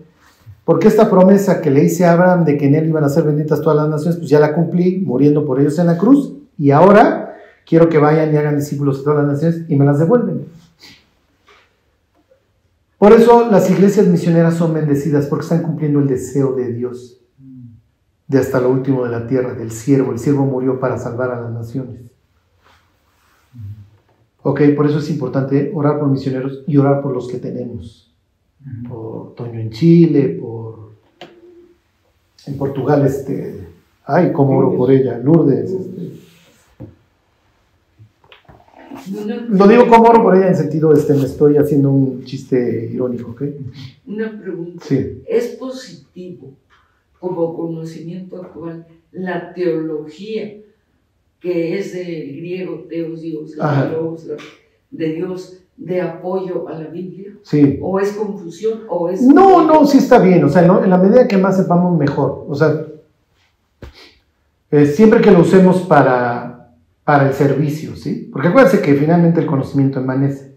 [0.64, 3.24] Porque esta promesa que le hice a Abraham de que en él iban a ser
[3.24, 6.72] benditas todas las naciones, pues ya la cumplí muriendo por ellos en la cruz y
[6.72, 7.36] ahora
[7.68, 10.46] quiero que vayan y hagan discípulos de todas las naciones y me las devuelven.
[12.98, 17.22] Por eso las iglesias misioneras son bendecidas, porque están cumpliendo el deseo de Dios,
[18.28, 20.12] de hasta lo último de la tierra, del siervo.
[20.12, 22.12] El siervo murió para salvar a las naciones.
[24.42, 28.14] Ok, por eso es importante orar por misioneros y orar por los que tenemos.
[28.88, 30.76] Por Toño en Chile, por
[32.48, 33.68] en Portugal, este,
[34.06, 36.15] ay, cómo oro por ella, Lourdes, este,
[39.50, 43.32] Lo digo como oro por ella en sentido, este, me estoy haciendo un chiste irónico,
[43.32, 43.44] ¿ok?
[44.08, 44.84] una pregunta.
[44.86, 45.22] Sí.
[45.28, 46.52] ¿Es positivo
[47.20, 50.58] como conocimiento actual la teología
[51.40, 53.56] que es del griego Teos Dios,
[54.92, 57.34] de Dios, de apoyo a la Biblia?
[57.44, 57.78] Sí.
[57.82, 58.82] ¿O es confusión?
[58.90, 60.44] ¿O es No, no, sí está bien.
[60.44, 62.46] O sea, en la medida que más sepamos, mejor.
[62.48, 62.86] O sea,
[64.72, 66.35] eh, siempre que lo usemos para,
[67.06, 68.30] para el servicio, ¿sí?
[68.34, 70.56] Porque acuérdense que finalmente el conocimiento emanece.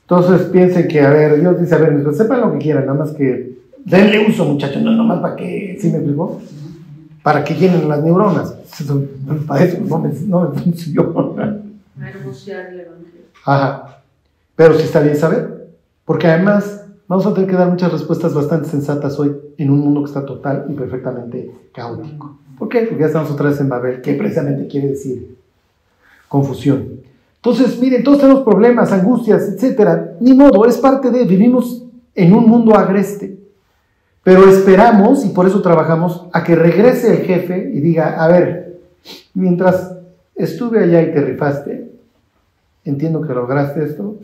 [0.00, 3.12] Entonces piensen que, a ver, Dios dice, a ver, sepan lo que quieran, nada más
[3.12, 6.40] que denle uso, muchachos, no nomás para que, ¿sí me explicó?
[7.22, 8.56] Para que llenen las neuronas.
[9.46, 11.58] Para eso no me, no me funciona.
[13.44, 13.98] Ajá.
[14.56, 15.68] Pero sí está bien saber,
[16.04, 20.02] porque además vamos a tener que dar muchas respuestas bastante sensatas hoy en un mundo
[20.02, 22.38] que está total y perfectamente caótico.
[22.58, 22.82] ¿Por qué?
[22.82, 25.36] Porque ya estamos otra vez en Babel, que precisamente quiere decir
[26.28, 27.00] confusión.
[27.36, 30.16] Entonces, miren, todos tenemos problemas, angustias, etcétera.
[30.20, 31.84] Ni modo, es parte de, vivimos
[32.14, 33.36] en un mundo agreste.
[34.22, 38.80] Pero esperamos, y por eso trabajamos, a que regrese el jefe y diga, a ver,
[39.34, 39.96] mientras
[40.36, 41.90] estuve allá y te rifaste,
[42.84, 44.16] entiendo que lograste esto,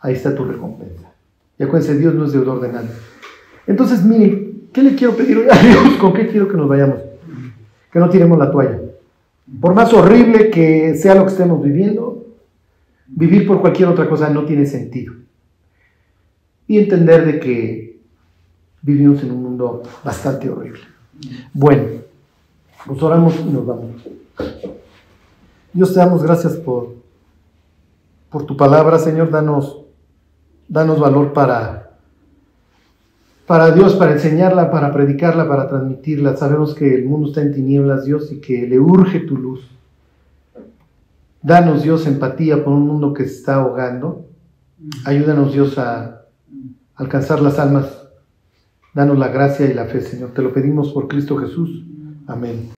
[0.00, 1.12] ahí está tu recompensa.
[1.58, 2.90] Y acuérdense, Dios no es deudor de nadie.
[3.66, 5.96] Entonces, miren, ¿qué le quiero pedir hoy a Dios?
[6.00, 7.11] ¿Con qué quiero que nos vayamos?
[7.92, 8.80] Que no tiremos la toalla.
[9.60, 12.26] Por más horrible que sea lo que estemos viviendo,
[13.06, 15.14] vivir por cualquier otra cosa no tiene sentido.
[16.66, 18.00] Y entender de que
[18.80, 20.80] vivimos en un mundo bastante horrible.
[21.52, 21.84] Bueno,
[22.86, 23.90] pues oramos y nos vamos.
[25.72, 26.94] Dios te damos gracias por,
[28.30, 29.30] por tu palabra, Señor.
[29.30, 29.82] Danos,
[30.68, 31.91] danos valor para,
[33.52, 36.38] para Dios, para enseñarla, para predicarla, para transmitirla.
[36.38, 39.60] Sabemos que el mundo está en tinieblas, Dios, y que le urge tu luz.
[41.42, 44.24] Danos, Dios, empatía por un mundo que se está ahogando.
[45.04, 46.22] Ayúdanos, Dios, a
[46.94, 48.08] alcanzar las almas.
[48.94, 50.30] Danos la gracia y la fe, Señor.
[50.30, 51.84] Te lo pedimos por Cristo Jesús.
[52.26, 52.70] Amén.